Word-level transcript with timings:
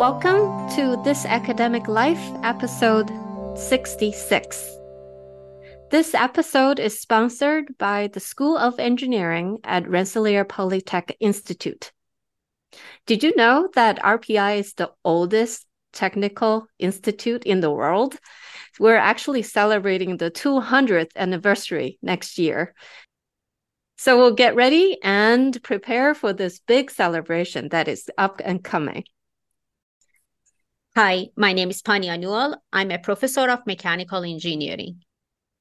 Welcome 0.00 0.70
to 0.76 0.98
This 1.04 1.26
Academic 1.26 1.86
Life, 1.86 2.22
episode 2.42 3.10
66. 3.54 4.78
This 5.90 6.14
episode 6.14 6.78
is 6.78 6.98
sponsored 6.98 7.76
by 7.76 8.06
the 8.06 8.18
School 8.18 8.56
of 8.56 8.80
Engineering 8.80 9.58
at 9.62 9.86
Rensselaer 9.86 10.46
Polytech 10.46 11.14
Institute. 11.20 11.92
Did 13.04 13.22
you 13.22 13.36
know 13.36 13.68
that 13.74 13.98
RPI 13.98 14.60
is 14.60 14.72
the 14.72 14.90
oldest 15.04 15.66
technical 15.92 16.66
institute 16.78 17.44
in 17.44 17.60
the 17.60 17.70
world? 17.70 18.16
We're 18.78 18.96
actually 18.96 19.42
celebrating 19.42 20.16
the 20.16 20.30
200th 20.30 21.14
anniversary 21.14 21.98
next 22.00 22.38
year. 22.38 22.74
So 23.98 24.16
we'll 24.16 24.34
get 24.34 24.54
ready 24.56 24.96
and 25.02 25.62
prepare 25.62 26.14
for 26.14 26.32
this 26.32 26.58
big 26.58 26.90
celebration 26.90 27.68
that 27.68 27.86
is 27.86 28.08
up 28.16 28.40
and 28.42 28.64
coming. 28.64 29.04
Hi, 30.96 31.28
my 31.36 31.52
name 31.52 31.70
is 31.70 31.82
Pania 31.82 32.18
Newell. 32.18 32.60
I'm 32.72 32.90
a 32.90 32.98
professor 32.98 33.48
of 33.48 33.64
mechanical 33.64 34.24
engineering. 34.24 35.02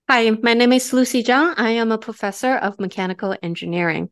Hi, 0.09 0.31
my 0.31 0.55
name 0.55 0.73
is 0.73 0.91
Lucy 0.91 1.23
Zhang. 1.23 1.53
I 1.55 1.70
am 1.70 1.91
a 1.91 1.99
professor 1.99 2.55
of 2.55 2.79
mechanical 2.79 3.35
engineering. 3.43 4.09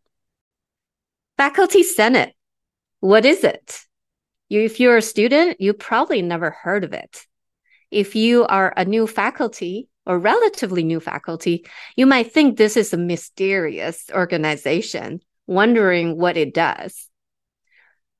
Faculty 1.36 1.82
Senate. 1.82 2.36
What 3.00 3.26
is 3.26 3.44
it? 3.44 3.80
If 4.52 4.80
you're 4.80 4.98
a 4.98 5.02
student, 5.02 5.60
you 5.60 5.74
probably 5.74 6.22
never 6.22 6.52
heard 6.52 6.84
of 6.84 6.94
it. 6.94 7.26
If 7.90 8.16
you 8.16 8.46
are 8.46 8.72
a 8.78 8.86
new 8.86 9.08
faculty 9.08 9.90
or 10.06 10.20
relatively 10.20 10.84
new 10.84 11.00
faculty, 11.00 11.66
you 11.96 12.06
might 12.06 12.32
think 12.32 12.58
this 12.58 12.78
is 12.78 12.94
a 12.94 12.98
mysterious 12.98 14.06
organization, 14.14 15.22
wondering 15.48 16.16
what 16.16 16.38
it 16.38 16.54
does. 16.54 17.10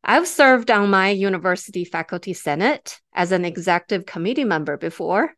I've 0.04 0.28
served 0.28 0.72
on 0.72 0.90
my 0.90 1.10
university 1.10 1.84
faculty 1.84 2.34
senate 2.34 3.00
as 3.14 3.32
an 3.32 3.46
executive 3.46 4.06
committee 4.06 4.46
member 4.46 4.78
before. 4.78 5.34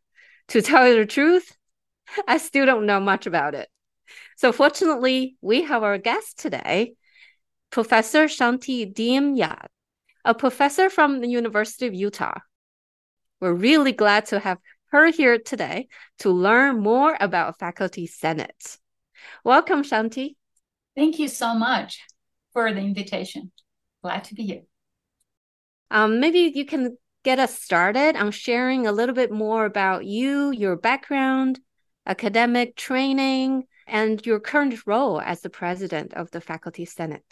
To 0.48 0.62
tell 0.62 0.88
you 0.88 0.96
the 0.96 1.06
truth, 1.06 1.56
I 2.26 2.38
still 2.38 2.66
don't 2.66 2.86
know 2.86 3.00
much 3.00 3.26
about 3.26 3.54
it. 3.54 3.68
So 4.36 4.52
fortunately, 4.52 5.36
we 5.40 5.62
have 5.62 5.82
our 5.82 5.98
guest 5.98 6.38
today, 6.38 6.94
Professor 7.70 8.24
Shanti 8.24 8.92
Deemyad, 8.92 9.66
a 10.24 10.34
professor 10.34 10.90
from 10.90 11.20
the 11.20 11.28
University 11.28 11.86
of 11.86 11.94
Utah. 11.94 12.38
We're 13.40 13.54
really 13.54 13.92
glad 13.92 14.26
to 14.26 14.38
have 14.38 14.58
her 14.90 15.06
here 15.10 15.38
today 15.38 15.88
to 16.18 16.30
learn 16.30 16.80
more 16.80 17.16
about 17.20 17.58
Faculty 17.58 18.06
Senate. 18.06 18.78
Welcome, 19.44 19.82
Shanti. 19.82 20.34
Thank 20.96 21.18
you 21.18 21.28
so 21.28 21.54
much 21.54 22.00
for 22.52 22.72
the 22.72 22.80
invitation. 22.80 23.52
Glad 24.02 24.24
to 24.24 24.34
be 24.34 24.44
here. 24.44 24.62
Um, 25.90 26.20
maybe 26.20 26.52
you 26.54 26.64
can 26.64 26.96
get 27.24 27.38
us 27.38 27.58
started 27.58 28.16
on 28.16 28.30
sharing 28.30 28.86
a 28.86 28.92
little 28.92 29.14
bit 29.14 29.30
more 29.30 29.64
about 29.64 30.04
you, 30.04 30.50
your 30.52 30.76
background, 30.76 31.60
academic 32.06 32.76
training, 32.76 33.64
and 33.86 34.24
your 34.24 34.40
current 34.40 34.86
role 34.86 35.20
as 35.20 35.40
the 35.40 35.50
president 35.50 36.14
of 36.14 36.30
the 36.30 36.40
Faculty 36.40 36.84
Senate. 36.84 37.24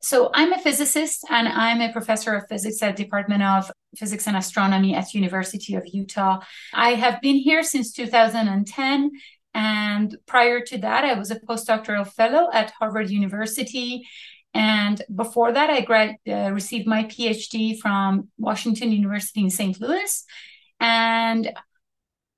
So, 0.00 0.30
I'm 0.34 0.52
a 0.52 0.58
physicist 0.58 1.24
and 1.30 1.48
I'm 1.48 1.80
a 1.80 1.92
professor 1.92 2.34
of 2.34 2.46
physics 2.48 2.82
at 2.82 2.94
Department 2.94 3.42
of 3.42 3.70
Physics 3.96 4.26
and 4.26 4.36
Astronomy 4.36 4.94
at 4.94 5.14
University 5.14 5.74
of 5.74 5.82
Utah. 5.86 6.40
I 6.74 6.90
have 6.90 7.20
been 7.22 7.36
here 7.36 7.62
since 7.62 7.92
2010 7.92 9.10
and 9.54 10.16
prior 10.26 10.60
to 10.60 10.78
that, 10.78 11.04
I 11.04 11.14
was 11.14 11.30
a 11.30 11.38
postdoctoral 11.40 12.06
fellow 12.06 12.50
at 12.52 12.72
Harvard 12.72 13.08
University 13.08 14.06
and 14.54 15.02
before 15.14 15.52
that, 15.52 15.68
I 15.68 15.80
grad, 15.80 16.16
uh, 16.28 16.52
received 16.52 16.86
my 16.86 17.04
PhD 17.04 17.78
from 17.78 18.28
Washington 18.38 18.92
University 18.92 19.40
in 19.40 19.50
St. 19.50 19.80
Louis. 19.80 20.24
And 20.78 21.52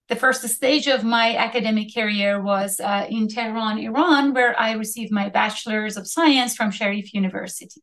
the 0.09 0.17
first 0.17 0.49
stage 0.49 0.87
of 0.87 1.05
my 1.05 1.37
academic 1.37 1.95
career 1.95 2.41
was 2.41 2.81
uh, 2.81 3.07
in 3.11 3.29
Tehran, 3.29 3.79
Iran, 3.79 4.33
where 4.33 4.59
I 4.59 4.73
received 4.73 5.13
my 5.13 5.29
Bachelor's 5.29 5.97
of 5.97 6.07
Science 6.07 6.55
from 6.57 6.71
Sharif 6.71 7.13
University. 7.13 7.83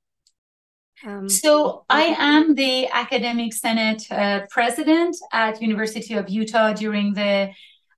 Um, 1.05 1.27
so 1.27 1.85
I 1.89 2.15
am 2.17 2.55
the 2.55 2.87
academic 2.87 3.53
senate 3.53 4.03
uh, 4.09 4.41
president 4.49 5.17
at 5.33 5.61
University 5.61 6.13
of 6.15 6.29
Utah 6.29 6.73
during 6.73 7.13
the 7.13 7.51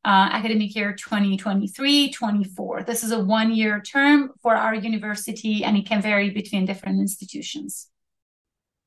uh, 0.05 0.29
academic 0.31 0.75
year 0.75 0.93
2023-24. 0.93 2.85
This 2.85 3.03
is 3.03 3.11
a 3.11 3.19
one-year 3.19 3.81
term 3.81 4.31
for 4.41 4.55
our 4.55 4.75
university, 4.75 5.63
and 5.63 5.75
it 5.75 5.87
can 5.87 6.01
vary 6.01 6.29
between 6.29 6.65
different 6.65 6.99
institutions. 6.99 7.87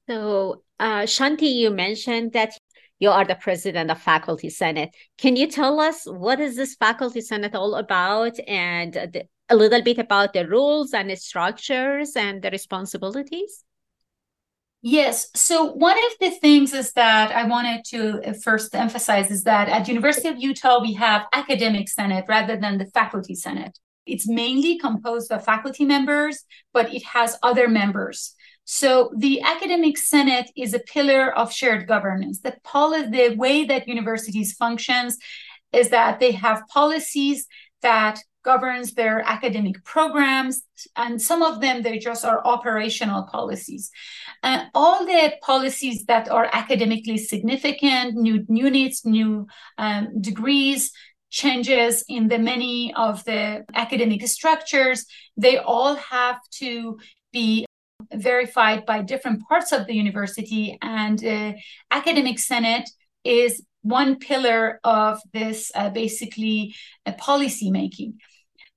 So, 0.08 0.62
uh, 0.78 1.02
Shanti, 1.02 1.52
you 1.52 1.70
mentioned 1.70 2.32
that 2.34 2.52
you 3.00 3.10
are 3.10 3.24
the 3.24 3.34
president 3.34 3.90
of 3.90 4.00
Faculty 4.00 4.48
Senate. 4.48 4.90
Can 5.18 5.34
you 5.34 5.48
tell 5.48 5.80
us 5.80 6.04
what 6.06 6.38
is 6.40 6.54
this 6.54 6.76
Faculty 6.76 7.20
Senate 7.20 7.54
all 7.56 7.74
about, 7.74 8.38
and 8.46 8.92
the, 8.94 9.24
a 9.48 9.56
little 9.56 9.82
bit 9.82 9.98
about 9.98 10.32
the 10.32 10.46
rules 10.46 10.94
and 10.94 11.10
the 11.10 11.16
structures 11.16 12.14
and 12.14 12.42
the 12.42 12.50
responsibilities? 12.50 13.64
Yes. 14.80 15.28
So 15.34 15.64
one 15.64 15.96
of 15.96 16.12
the 16.20 16.30
things 16.30 16.72
is 16.72 16.92
that 16.92 17.32
I 17.32 17.44
wanted 17.44 17.84
to 17.86 18.22
uh, 18.22 18.32
first 18.44 18.74
emphasize 18.74 19.30
is 19.30 19.42
that 19.42 19.68
at 19.68 19.88
University 19.88 20.28
of 20.28 20.38
Utah 20.38 20.80
we 20.80 20.92
have 20.94 21.26
academic 21.32 21.88
senate 21.88 22.26
rather 22.28 22.56
than 22.56 22.78
the 22.78 22.86
faculty 22.86 23.34
senate. 23.34 23.76
It's 24.06 24.28
mainly 24.28 24.78
composed 24.78 25.32
of 25.32 25.44
faculty 25.44 25.84
members, 25.84 26.44
but 26.72 26.94
it 26.94 27.02
has 27.04 27.36
other 27.42 27.68
members. 27.68 28.34
So 28.64 29.10
the 29.16 29.40
academic 29.42 29.98
senate 29.98 30.50
is 30.56 30.74
a 30.74 30.78
pillar 30.78 31.36
of 31.36 31.52
shared 31.52 31.88
governance. 31.88 32.40
The 32.40 32.56
poli- 32.62 33.10
the 33.10 33.34
way 33.34 33.64
that 33.64 33.88
universities 33.88 34.52
functions 34.52 35.18
is 35.72 35.90
that 35.90 36.20
they 36.20 36.32
have 36.32 36.62
policies 36.68 37.46
that 37.82 38.20
governs 38.44 38.94
their 38.94 39.20
academic 39.20 39.84
programs 39.84 40.62
and 40.96 41.20
some 41.20 41.42
of 41.42 41.60
them 41.60 41.82
they 41.82 41.98
just 41.98 42.24
are 42.24 42.40
operational 42.46 43.24
policies. 43.24 43.90
Uh, 44.42 44.64
all 44.74 45.04
the 45.04 45.34
policies 45.42 46.04
that 46.06 46.30
are 46.30 46.48
academically 46.52 47.18
significant 47.18 48.14
new 48.14 48.44
units 48.48 49.04
new 49.04 49.46
um, 49.76 50.20
degrees 50.20 50.92
changes 51.30 52.04
in 52.08 52.28
the 52.28 52.38
many 52.38 52.94
of 52.94 53.22
the 53.24 53.64
academic 53.74 54.26
structures 54.26 55.04
they 55.36 55.58
all 55.58 55.94
have 55.96 56.38
to 56.50 56.98
be 57.32 57.66
verified 58.14 58.86
by 58.86 59.02
different 59.02 59.42
parts 59.48 59.72
of 59.72 59.86
the 59.86 59.94
university. 59.94 60.78
And 60.82 61.24
uh, 61.24 61.52
academic 61.90 62.38
senate 62.38 62.88
is 63.24 63.62
one 63.82 64.16
pillar 64.18 64.80
of 64.84 65.20
this 65.32 65.70
uh, 65.74 65.90
basically 65.90 66.74
uh, 67.06 67.12
policy 67.12 67.70
making. 67.70 68.18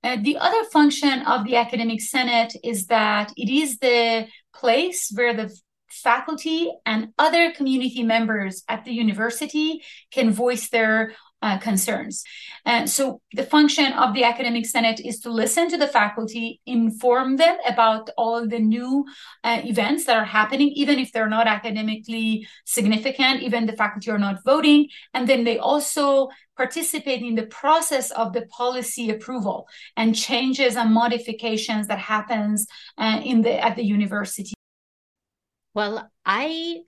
Uh, 0.04 0.16
the 0.20 0.36
other 0.36 0.64
function 0.72 1.22
of 1.22 1.44
the 1.44 1.56
academic 1.56 2.00
senate 2.00 2.54
is 2.64 2.86
that 2.86 3.32
it 3.36 3.48
is 3.48 3.78
the 3.78 4.26
place 4.54 5.10
where 5.14 5.32
the 5.32 5.54
faculty 5.92 6.72
and 6.86 7.08
other 7.18 7.52
community 7.52 8.02
members 8.02 8.64
at 8.68 8.84
the 8.84 8.92
university 8.92 9.82
can 10.10 10.32
voice 10.32 10.68
their 10.70 11.14
uh, 11.42 11.58
concerns. 11.58 12.22
And 12.64 12.88
so 12.88 13.20
the 13.32 13.42
function 13.42 13.92
of 13.94 14.14
the 14.14 14.24
academic 14.24 14.64
senate 14.64 15.00
is 15.00 15.18
to 15.20 15.30
listen 15.30 15.68
to 15.70 15.76
the 15.76 15.88
faculty, 15.88 16.60
inform 16.66 17.36
them 17.36 17.56
about 17.66 18.10
all 18.16 18.46
the 18.46 18.60
new 18.60 19.04
uh, 19.42 19.60
events 19.64 20.04
that 20.04 20.16
are 20.16 20.24
happening, 20.24 20.68
even 20.68 21.00
if 21.00 21.10
they're 21.10 21.28
not 21.28 21.48
academically 21.48 22.46
significant, 22.64 23.42
even 23.42 23.66
the 23.66 23.72
faculty 23.72 24.10
are 24.10 24.18
not 24.18 24.44
voting. 24.44 24.88
And 25.14 25.28
then 25.28 25.42
they 25.42 25.58
also 25.58 26.28
participate 26.56 27.22
in 27.22 27.34
the 27.34 27.46
process 27.46 28.12
of 28.12 28.32
the 28.32 28.46
policy 28.46 29.10
approval 29.10 29.66
and 29.96 30.14
changes 30.14 30.76
and 30.76 30.92
modifications 30.92 31.88
that 31.88 31.98
happens 31.98 32.66
uh, 32.98 33.20
in 33.24 33.42
the 33.42 33.58
at 33.60 33.74
the 33.74 33.84
university. 33.84 34.54
Well, 35.74 36.10
I 36.24 36.82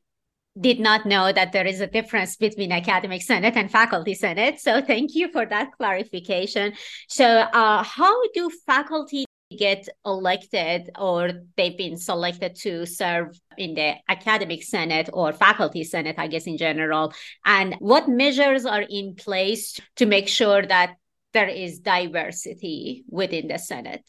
did 0.60 0.78
not 0.78 1.04
know 1.04 1.32
that 1.32 1.52
there 1.52 1.66
is 1.66 1.80
a 1.80 1.86
difference 1.86 2.36
between 2.36 2.70
academic 2.70 3.22
senate 3.22 3.56
and 3.56 3.70
faculty 3.70 4.14
senate. 4.14 4.60
So 4.60 4.80
thank 4.80 5.14
you 5.14 5.30
for 5.32 5.44
that 5.46 5.72
clarification. 5.76 6.74
So 7.08 7.24
uh, 7.24 7.82
how 7.82 8.14
do 8.32 8.50
faculty 8.64 9.24
get 9.56 9.88
elected 10.04 10.90
or 10.98 11.30
they've 11.56 11.76
been 11.76 11.96
selected 11.96 12.56
to 12.56 12.86
serve 12.86 13.38
in 13.58 13.74
the 13.74 13.94
academic 14.08 14.62
senate 14.62 15.10
or 15.12 15.32
faculty 15.32 15.82
senate, 15.82 16.16
I 16.18 16.28
guess 16.28 16.46
in 16.46 16.56
general? 16.56 17.12
And 17.44 17.74
what 17.80 18.08
measures 18.08 18.64
are 18.64 18.82
in 18.82 19.16
place 19.16 19.80
to 19.96 20.06
make 20.06 20.28
sure 20.28 20.64
that 20.64 20.96
there 21.32 21.48
is 21.48 21.80
diversity 21.80 23.04
within 23.08 23.48
the 23.48 23.58
senate? 23.58 24.04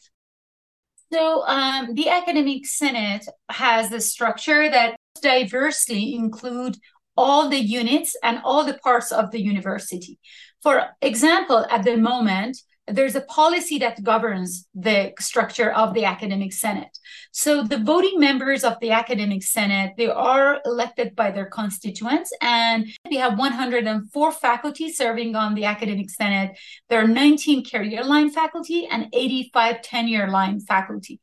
So 1.12 1.46
um, 1.46 1.94
the 1.94 2.08
academic 2.08 2.66
senate 2.66 3.26
has 3.48 3.90
the 3.90 4.00
structure 4.00 4.68
that 4.68 4.96
diversely 5.22 6.14
include 6.14 6.76
all 7.16 7.48
the 7.48 7.60
units 7.60 8.16
and 8.22 8.40
all 8.44 8.64
the 8.64 8.78
parts 8.78 9.12
of 9.12 9.30
the 9.30 9.40
university. 9.40 10.18
For 10.62 10.84
example, 11.00 11.64
at 11.70 11.84
the 11.84 11.96
moment, 11.96 12.58
there's 12.88 13.16
a 13.16 13.20
policy 13.22 13.78
that 13.78 14.02
governs 14.02 14.68
the 14.74 15.12
structure 15.18 15.72
of 15.72 15.92
the 15.92 16.04
academic 16.04 16.52
senate. 16.52 16.96
So 17.32 17.64
the 17.64 17.78
voting 17.78 18.20
members 18.20 18.62
of 18.62 18.78
the 18.80 18.92
academic 18.92 19.42
senate 19.42 19.94
they 19.96 20.06
are 20.08 20.60
elected 20.64 21.16
by 21.16 21.30
their 21.32 21.46
constituents 21.46 22.32
and 22.40 22.86
we 23.10 23.16
have 23.16 23.38
104 23.38 24.32
faculty 24.32 24.92
serving 24.92 25.34
on 25.34 25.54
the 25.54 25.64
academic 25.64 26.10
senate. 26.10 26.56
There 26.88 27.02
are 27.02 27.08
19 27.08 27.64
career 27.68 28.04
line 28.04 28.30
faculty 28.30 28.86
and 28.86 29.08
85 29.12 29.82
tenure 29.82 30.28
line 30.28 30.60
faculty. 30.60 31.20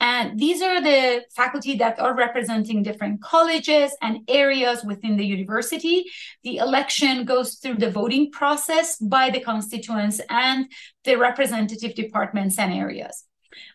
And 0.00 0.38
these 0.38 0.60
are 0.60 0.82
the 0.82 1.24
faculty 1.34 1.76
that 1.76 1.98
are 1.98 2.14
representing 2.14 2.82
different 2.82 3.22
colleges 3.22 3.96
and 4.02 4.18
areas 4.28 4.84
within 4.84 5.16
the 5.16 5.24
university. 5.24 6.04
The 6.44 6.58
election 6.58 7.24
goes 7.24 7.54
through 7.54 7.76
the 7.76 7.90
voting 7.90 8.30
process 8.30 8.98
by 8.98 9.30
the 9.30 9.40
constituents 9.40 10.20
and 10.28 10.66
the 11.06 11.16
representative 11.16 11.94
departments 11.94 12.58
and 12.58 12.72
areas. 12.72 13.24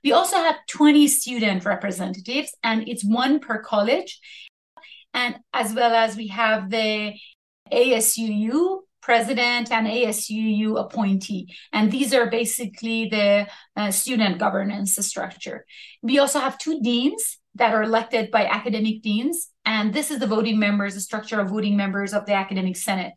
We 0.04 0.12
also 0.12 0.36
have 0.36 0.58
20 0.70 1.08
student 1.08 1.66
representatives, 1.66 2.56
and 2.64 2.88
it's 2.88 3.04
one 3.04 3.40
per 3.40 3.62
college. 3.64 4.20
And 5.14 5.40
as 5.54 5.74
well 5.74 5.94
as 5.94 6.16
we 6.16 6.28
have 6.28 6.70
the 6.70 7.14
ASUU 7.72 8.82
president 9.02 9.72
and 9.72 9.88
ASUU 9.88 10.80
appointee. 10.80 11.54
And 11.74 11.92
these 11.92 12.14
are 12.14 12.30
basically 12.30 13.10
the 13.10 13.48
uh, 13.76 13.92
student 13.92 14.38
governance 14.38 14.96
structure. 14.96 15.66
We 16.04 16.20
also 16.20 16.40
have 16.40 16.58
two 16.58 16.80
deans 16.82 17.40
that 17.56 17.74
are 17.74 17.84
elected 17.84 18.32
by 18.32 18.46
academic 18.46 19.02
deans. 19.02 19.50
And 19.66 19.94
this 19.94 20.12
is 20.12 20.20
the 20.20 20.28
voting 20.28 20.60
members, 20.60 20.94
the 20.94 21.02
structure 21.02 21.40
of 21.40 21.50
voting 21.50 21.76
members 21.76 22.14
of 22.14 22.26
the 22.26 22.34
academic 22.34 22.78
senate. 22.78 23.14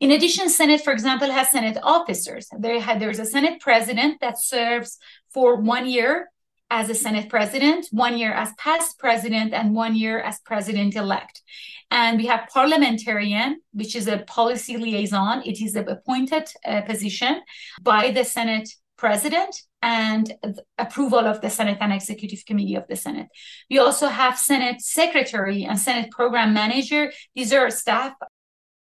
In 0.00 0.12
addition, 0.12 0.48
Senate, 0.48 0.82
for 0.82 0.92
example, 0.92 1.30
has 1.30 1.50
Senate 1.50 1.76
officers. 1.82 2.48
There's 2.56 3.18
a 3.18 3.24
Senate 3.24 3.60
president 3.60 4.20
that 4.20 4.40
serves 4.40 4.98
for 5.34 5.56
one 5.56 5.88
year 5.88 6.30
as 6.70 6.88
a 6.88 6.94
Senate 6.94 7.28
president, 7.28 7.88
one 7.90 8.16
year 8.16 8.32
as 8.32 8.52
past 8.58 8.98
president, 8.98 9.52
and 9.52 9.74
one 9.74 9.96
year 9.96 10.20
as 10.20 10.38
president 10.40 10.94
elect. 10.94 11.42
And 11.90 12.18
we 12.18 12.26
have 12.26 12.48
parliamentarian, 12.52 13.60
which 13.72 13.96
is 13.96 14.06
a 14.06 14.18
policy 14.18 14.76
liaison. 14.76 15.42
It 15.44 15.60
is 15.60 15.74
an 15.74 15.88
appointed 15.88 16.48
uh, 16.64 16.82
position 16.82 17.40
by 17.82 18.10
the 18.10 18.24
Senate 18.24 18.68
president 18.98 19.62
and 19.80 20.34
approval 20.76 21.20
of 21.20 21.40
the 21.40 21.48
Senate 21.48 21.78
and 21.80 21.92
Executive 21.92 22.44
Committee 22.44 22.74
of 22.74 22.86
the 22.88 22.96
Senate. 22.96 23.28
We 23.70 23.78
also 23.78 24.08
have 24.08 24.36
Senate 24.36 24.80
secretary 24.80 25.64
and 25.64 25.78
Senate 25.78 26.10
program 26.10 26.52
manager. 26.52 27.12
These 27.34 27.52
are 27.52 27.70
staff 27.70 28.12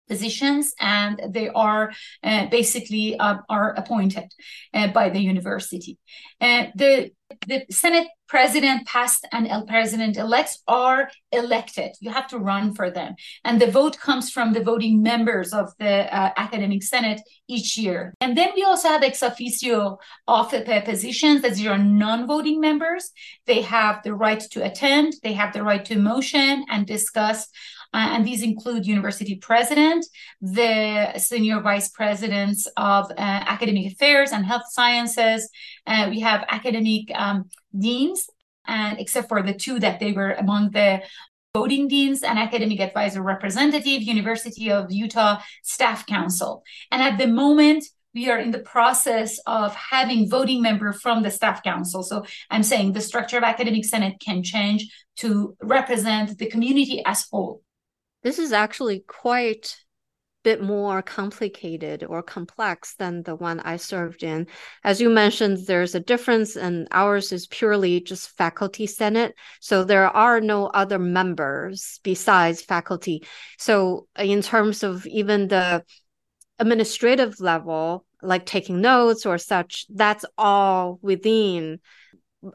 positions 0.08 0.74
and 0.80 1.20
they 1.28 1.48
are 1.48 1.92
uh, 2.22 2.46
basically 2.46 3.18
uh, 3.18 3.38
are 3.48 3.72
appointed 3.74 4.32
uh, 4.72 4.88
by 4.88 5.08
the 5.10 5.20
university. 5.20 5.98
Uh, 6.40 6.66
the 6.74 7.10
the 7.46 7.64
senate 7.70 8.06
president 8.28 8.86
past 8.86 9.26
and 9.32 9.46
el 9.48 9.66
president 9.66 10.16
elects 10.16 10.62
are 10.66 11.10
elected. 11.32 11.92
You 12.00 12.10
have 12.10 12.26
to 12.28 12.38
run 12.38 12.74
for 12.74 12.90
them. 12.90 13.14
And 13.44 13.60
the 13.60 13.70
vote 13.70 13.98
comes 13.98 14.30
from 14.30 14.52
the 14.52 14.62
voting 14.62 15.02
members 15.02 15.52
of 15.52 15.72
the 15.78 16.14
uh, 16.14 16.30
academic 16.36 16.82
senate 16.82 17.20
each 17.48 17.76
year. 17.76 18.14
And 18.20 18.36
then 18.36 18.50
we 18.54 18.62
also 18.62 18.88
have 18.88 19.02
ex 19.02 19.22
officio 19.22 19.98
office 20.26 20.64
positions. 20.84 21.42
That 21.42 21.58
are 21.66 21.78
non-voting 21.78 22.60
members. 22.60 23.10
They 23.46 23.62
have 23.62 24.02
the 24.02 24.14
right 24.14 24.40
to 24.52 24.64
attend. 24.64 25.14
They 25.22 25.34
have 25.34 25.52
the 25.52 25.62
right 25.62 25.84
to 25.86 25.98
motion 25.98 26.64
and 26.70 26.86
discuss 26.86 27.48
and 27.96 28.26
these 28.26 28.42
include 28.42 28.86
university 28.86 29.36
president, 29.36 30.04
the 30.40 31.16
senior 31.18 31.60
vice 31.60 31.88
presidents 31.88 32.66
of 32.76 33.10
uh, 33.10 33.14
academic 33.18 33.92
affairs 33.92 34.32
and 34.32 34.44
health 34.44 34.64
sciences. 34.68 35.48
Uh, 35.86 36.08
we 36.10 36.20
have 36.20 36.44
academic 36.48 37.10
um, 37.14 37.48
deans, 37.78 38.28
and 38.66 38.98
except 38.98 39.28
for 39.28 39.42
the 39.42 39.54
two 39.54 39.78
that 39.80 40.00
they 40.00 40.12
were 40.12 40.32
among 40.32 40.70
the 40.70 41.02
voting 41.54 41.86
deans 41.86 42.22
and 42.24 42.38
academic 42.38 42.80
advisor 42.80 43.22
representative, 43.22 44.02
University 44.02 44.72
of 44.72 44.90
Utah 44.90 45.40
Staff 45.62 46.04
Council. 46.06 46.64
And 46.90 47.00
at 47.00 47.16
the 47.16 47.28
moment, 47.28 47.84
we 48.14 48.30
are 48.30 48.38
in 48.38 48.52
the 48.52 48.60
process 48.60 49.40
of 49.46 49.74
having 49.74 50.30
voting 50.30 50.62
member 50.62 50.92
from 50.92 51.22
the 51.22 51.30
staff 51.30 51.62
council. 51.62 52.02
So 52.02 52.24
I'm 52.48 52.62
saying 52.62 52.92
the 52.92 53.00
structure 53.00 53.38
of 53.38 53.42
academic 53.42 53.84
senate 53.84 54.20
can 54.20 54.42
change 54.42 54.88
to 55.16 55.56
represent 55.60 56.38
the 56.38 56.46
community 56.46 57.02
as 57.04 57.26
whole. 57.30 57.63
This 58.24 58.40
is 58.40 58.52
actually 58.52 59.04
quite 59.06 59.76
bit 60.44 60.62
more 60.62 61.02
complicated 61.02 62.04
or 62.04 62.22
complex 62.22 62.94
than 62.96 63.22
the 63.22 63.34
one 63.34 63.60
I 63.60 63.76
served 63.76 64.22
in. 64.22 64.46
As 64.84 65.00
you 65.00 65.10
mentioned, 65.10 65.66
there's 65.66 65.94
a 65.94 66.00
difference, 66.00 66.54
and 66.54 66.86
ours 66.90 67.32
is 67.32 67.46
purely 67.46 68.00
just 68.00 68.36
faculty 68.36 68.86
senate. 68.86 69.34
So 69.60 69.84
there 69.84 70.06
are 70.06 70.40
no 70.40 70.66
other 70.66 70.98
members 70.98 71.98
besides 72.04 72.62
faculty. 72.62 73.24
So, 73.58 74.06
uh, 74.18 74.22
in 74.22 74.42
terms 74.42 74.82
of 74.82 75.06
even 75.06 75.48
the 75.48 75.82
administrative 76.58 77.40
level, 77.40 78.04
like 78.22 78.46
taking 78.46 78.80
notes 78.80 79.26
or 79.26 79.38
such, 79.38 79.86
that's 79.88 80.24
all 80.38 80.98
within 81.02 81.80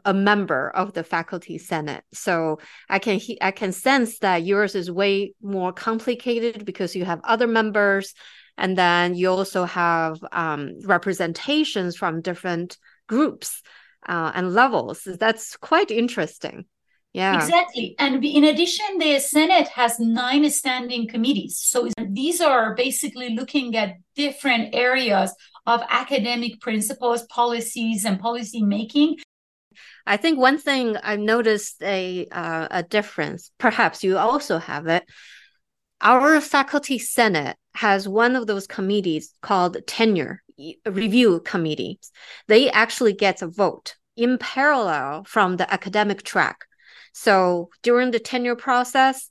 a 0.04 0.14
member 0.14 0.70
of 0.70 0.92
the 0.92 1.04
faculty 1.04 1.58
senate. 1.58 2.04
So 2.12 2.58
i 2.88 2.98
can 2.98 3.18
he- 3.18 3.40
i 3.42 3.50
can 3.50 3.72
sense 3.72 4.18
that 4.20 4.44
yours 4.44 4.74
is 4.74 4.90
way 4.90 5.34
more 5.42 5.72
complicated 5.72 6.64
because 6.64 6.94
you 6.96 7.04
have 7.04 7.20
other 7.24 7.46
members 7.46 8.14
and 8.56 8.76
then 8.76 9.14
you 9.14 9.30
also 9.30 9.64
have 9.64 10.18
um, 10.32 10.74
representations 10.84 11.96
from 11.96 12.20
different 12.20 12.76
groups 13.08 13.62
uh, 14.06 14.32
and 14.34 14.52
levels. 14.54 15.06
That's 15.18 15.56
quite 15.56 15.90
interesting. 15.90 16.66
Yeah. 17.12 17.34
Exactly. 17.34 17.96
And 17.98 18.24
in 18.24 18.44
addition 18.44 18.98
the 18.98 19.18
senate 19.18 19.68
has 19.68 19.98
nine 19.98 20.48
standing 20.50 21.08
committees. 21.08 21.58
So 21.58 21.88
these 21.98 22.40
are 22.40 22.74
basically 22.74 23.34
looking 23.34 23.76
at 23.76 23.96
different 24.14 24.74
areas 24.74 25.34
of 25.66 25.82
academic 25.88 26.60
principles 26.60 27.24
policies 27.24 28.04
and 28.04 28.20
policy 28.20 28.62
making 28.62 29.16
I 30.10 30.16
think 30.16 30.40
one 30.40 30.58
thing 30.58 30.96
I've 30.96 31.20
noticed 31.20 31.80
a 31.84 32.26
uh, 32.32 32.66
a 32.68 32.82
difference. 32.82 33.52
Perhaps 33.58 34.02
you 34.02 34.18
also 34.18 34.58
have 34.58 34.88
it. 34.88 35.04
Our 36.00 36.40
faculty 36.40 36.98
senate 36.98 37.56
has 37.74 38.08
one 38.08 38.34
of 38.34 38.48
those 38.48 38.66
committees 38.66 39.32
called 39.40 39.76
tenure 39.86 40.42
review 40.84 41.38
committees. 41.38 42.10
They 42.48 42.68
actually 42.70 43.12
get 43.12 43.40
a 43.40 43.46
vote 43.46 43.94
in 44.16 44.36
parallel 44.38 45.22
from 45.28 45.58
the 45.58 45.72
academic 45.72 46.24
track. 46.24 46.64
So 47.12 47.70
during 47.84 48.10
the 48.10 48.18
tenure 48.18 48.56
process, 48.56 49.30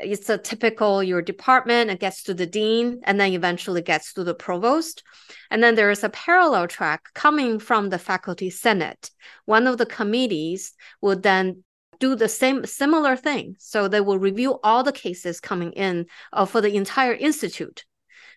it's 0.00 0.28
a 0.28 0.38
typical 0.38 1.02
your 1.02 1.22
department 1.22 1.90
it 1.90 2.00
gets 2.00 2.22
to 2.24 2.34
the 2.34 2.46
dean 2.46 3.00
and 3.04 3.20
then 3.20 3.32
eventually 3.32 3.82
gets 3.82 4.12
to 4.14 4.24
the 4.24 4.34
provost. 4.34 5.02
And 5.50 5.62
then 5.62 5.74
there 5.74 5.90
is 5.90 6.04
a 6.04 6.10
parallel 6.10 6.68
track 6.68 7.12
coming 7.14 7.58
from 7.58 7.88
the 7.88 7.98
faculty 7.98 8.50
senate. 8.50 9.10
One 9.44 9.66
of 9.66 9.78
the 9.78 9.86
committees 9.86 10.72
would 11.00 11.22
then 11.22 11.64
do 11.98 12.14
the 12.14 12.28
same 12.28 12.64
similar 12.64 13.16
thing. 13.16 13.56
So 13.58 13.88
they 13.88 14.00
will 14.00 14.18
review 14.18 14.58
all 14.62 14.84
the 14.84 14.92
cases 14.92 15.40
coming 15.40 15.72
in 15.72 16.06
uh, 16.32 16.46
for 16.46 16.60
the 16.60 16.76
entire 16.76 17.14
institute. 17.14 17.84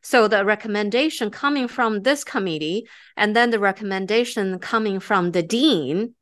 So 0.03 0.27
the 0.27 0.43
recommendation 0.43 1.29
coming 1.29 1.67
from 1.67 2.01
this 2.01 2.23
committee 2.23 2.87
and 3.15 3.35
then 3.35 3.51
the 3.51 3.59
recommendation 3.59 4.57
coming 4.57 4.99
from 4.99 5.31
the 5.31 5.43
dean 5.43 6.15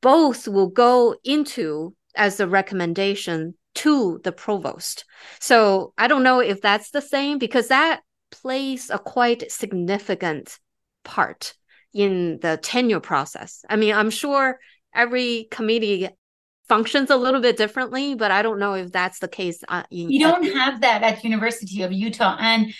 both 0.00 0.46
will 0.46 0.68
go 0.68 1.16
into 1.24 1.94
as 2.14 2.40
a 2.40 2.46
recommendation 2.46 3.54
to 3.80 4.20
the 4.24 4.32
provost. 4.32 5.04
So 5.38 5.94
I 5.96 6.06
don't 6.06 6.22
know 6.22 6.40
if 6.40 6.60
that's 6.60 6.90
the 6.90 7.00
same 7.00 7.38
because 7.38 7.68
that 7.68 8.00
plays 8.30 8.90
a 8.90 8.98
quite 8.98 9.50
significant 9.50 10.58
part 11.02 11.54
in 11.94 12.38
the 12.40 12.58
tenure 12.58 13.00
process. 13.00 13.64
I 13.68 13.76
mean, 13.76 13.94
I'm 13.94 14.10
sure 14.10 14.58
every 14.94 15.48
committee 15.50 16.08
functions 16.68 17.10
a 17.10 17.16
little 17.16 17.40
bit 17.40 17.56
differently, 17.56 18.14
but 18.14 18.30
I 18.30 18.42
don't 18.42 18.58
know 18.58 18.74
if 18.74 18.92
that's 18.92 19.18
the 19.18 19.28
case. 19.28 19.64
Uh, 19.66 19.84
in, 19.90 20.10
you 20.10 20.20
don't 20.20 20.44
have 20.54 20.82
that 20.82 21.02
at 21.02 21.24
University 21.24 21.82
of 21.82 21.90
Utah, 21.90 22.36
and 22.38 22.74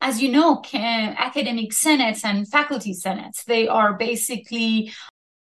as 0.00 0.22
you 0.22 0.30
know, 0.30 0.62
academic 0.72 1.72
senates 1.72 2.24
and 2.24 2.48
faculty 2.48 2.94
senates 2.94 3.42
they 3.44 3.66
are 3.66 3.94
basically 3.94 4.92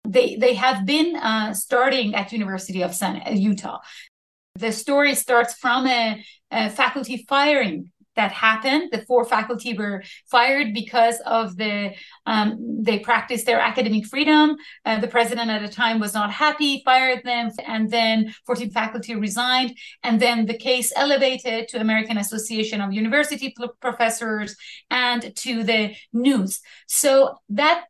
they 0.08 0.36
they 0.38 0.54
have 0.54 0.86
been 0.86 1.16
uh, 1.18 1.54
starting 1.54 2.16
at 2.16 2.32
University 2.32 2.82
of 2.82 2.96
Utah. 3.32 3.80
The 4.56 4.72
story 4.72 5.16
starts 5.16 5.54
from 5.54 5.86
a, 5.88 6.24
a 6.52 6.70
faculty 6.70 7.26
firing 7.28 7.92
that 8.16 8.32
happened. 8.32 8.90
The 8.92 9.02
four 9.02 9.26
faculty 9.26 9.74
were 9.74 10.04
fired 10.26 10.74
because 10.74 11.20
of 11.26 11.58
the 11.58 11.94
um, 12.26 12.82
they 12.82 13.00
practiced 13.00 13.46
their 13.46 13.60
academic 13.60 14.06
freedom. 14.06 14.56
Uh, 14.86 15.00
the 15.00 15.08
president 15.08 15.52
at 15.52 15.62
the 15.62 15.68
time 15.68 16.00
was 16.00 16.14
not 16.14 16.32
happy, 16.32 16.82
fired 16.86 17.24
them, 17.24 17.52
and 17.66 17.92
then 17.92 18.34
14 18.46 18.72
faculty 18.72 19.16
resigned. 19.16 19.78
And 20.04 20.20
then 20.20 20.46
the 20.46 20.58
case 20.58 20.94
elevated 20.96 21.68
to 21.70 21.82
American 21.82 22.18
Association 22.18 22.82
of 22.82 22.94
University 22.94 23.54
Professors 23.82 24.56
and 24.90 25.36
to 25.36 25.64
the 25.64 25.96
news. 26.14 26.62
So 26.88 27.38
that 27.50 27.86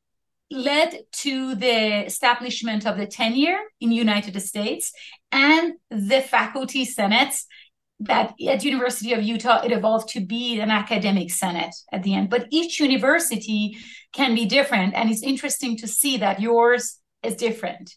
led 0.52 1.00
to 1.12 1.56
the 1.56 2.06
establishment 2.06 2.86
of 2.86 2.98
the 2.98 3.08
tenure 3.08 3.58
in 3.82 3.92
United 3.92 4.40
States 4.42 4.94
and 5.36 5.74
the 5.92 6.22
faculty 6.22 6.86
senates 6.86 7.46
that 8.00 8.34
at 8.48 8.64
University 8.64 9.12
of 9.14 9.22
Utah 9.22 9.62
it 9.64 9.72
evolved 9.72 10.10
to 10.10 10.22
be 10.22 10.60
an 10.60 10.72
academic 10.72 11.30
senate 11.30 11.76
at 11.92 12.04
the 12.04 12.14
end. 12.16 12.30
But 12.30 12.48
each 12.52 12.80
university 12.80 13.78
can 14.14 14.34
be 14.34 14.46
different, 14.46 14.94
and 14.96 15.10
it's 15.12 15.24
interesting 15.24 15.78
to 15.78 15.88
see 15.88 16.18
that 16.18 16.40
yours 16.40 17.00
is 17.22 17.36
different. 17.36 17.96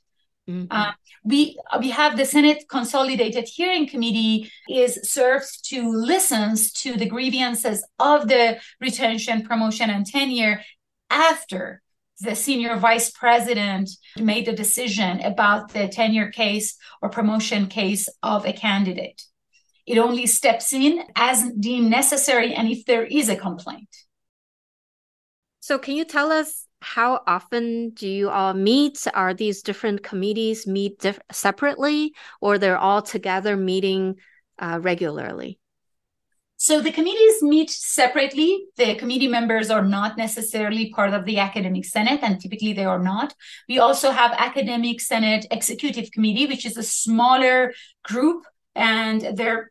Mm-hmm. 0.48 0.66
Uh, 0.70 0.92
we 1.24 1.58
we 1.78 1.90
have 1.90 2.16
the 2.16 2.24
Senate 2.24 2.64
Consolidated 2.68 3.46
Hearing 3.56 3.86
Committee 3.86 4.50
is 4.68 4.98
serves 5.04 5.60
to 5.70 5.78
listens 5.90 6.72
to 6.82 6.96
the 6.96 7.06
grievances 7.06 7.86
of 7.98 8.28
the 8.28 8.58
retention, 8.80 9.42
promotion, 9.42 9.90
and 9.90 10.06
tenure 10.06 10.60
after 11.10 11.82
the 12.20 12.34
senior 12.34 12.76
vice 12.76 13.10
president 13.10 13.90
made 14.18 14.48
a 14.48 14.56
decision 14.56 15.20
about 15.20 15.72
the 15.72 15.88
tenure 15.88 16.30
case 16.30 16.76
or 17.00 17.08
promotion 17.08 17.66
case 17.66 18.08
of 18.22 18.44
a 18.44 18.52
candidate. 18.52 19.22
It 19.86 19.98
only 19.98 20.26
steps 20.26 20.72
in 20.72 21.02
as 21.16 21.50
deemed 21.58 21.90
necessary 21.90 22.54
and 22.54 22.68
if 22.68 22.84
there 22.84 23.04
is 23.04 23.28
a 23.28 23.36
complaint. 23.36 23.88
So, 25.60 25.78
can 25.78 25.96
you 25.96 26.04
tell 26.04 26.32
us 26.32 26.66
how 26.80 27.20
often 27.26 27.90
do 27.90 28.08
you 28.08 28.30
all 28.30 28.54
meet? 28.54 29.06
Are 29.14 29.34
these 29.34 29.62
different 29.62 30.02
committees 30.02 30.66
meet 30.66 30.98
diff- 30.98 31.20
separately 31.30 32.14
or 32.40 32.58
they're 32.58 32.78
all 32.78 33.02
together 33.02 33.56
meeting 33.56 34.16
uh, 34.58 34.78
regularly? 34.80 35.58
So 36.60 36.80
the 36.80 36.90
committees 36.90 37.40
meet 37.40 37.70
separately. 37.70 38.64
The 38.76 38.96
committee 38.96 39.28
members 39.28 39.70
are 39.70 39.84
not 39.84 40.18
necessarily 40.18 40.90
part 40.90 41.14
of 41.14 41.24
the 41.24 41.38
academic 41.38 41.84
senate, 41.84 42.18
and 42.22 42.40
typically 42.40 42.72
they 42.72 42.84
are 42.84 42.98
not. 42.98 43.32
We 43.68 43.78
also 43.78 44.10
have 44.10 44.32
academic 44.36 45.00
senate 45.00 45.46
executive 45.52 46.10
committee, 46.10 46.46
which 46.46 46.66
is 46.66 46.76
a 46.76 46.82
smaller 46.82 47.72
group, 48.02 48.44
and 48.74 49.36
they're 49.36 49.70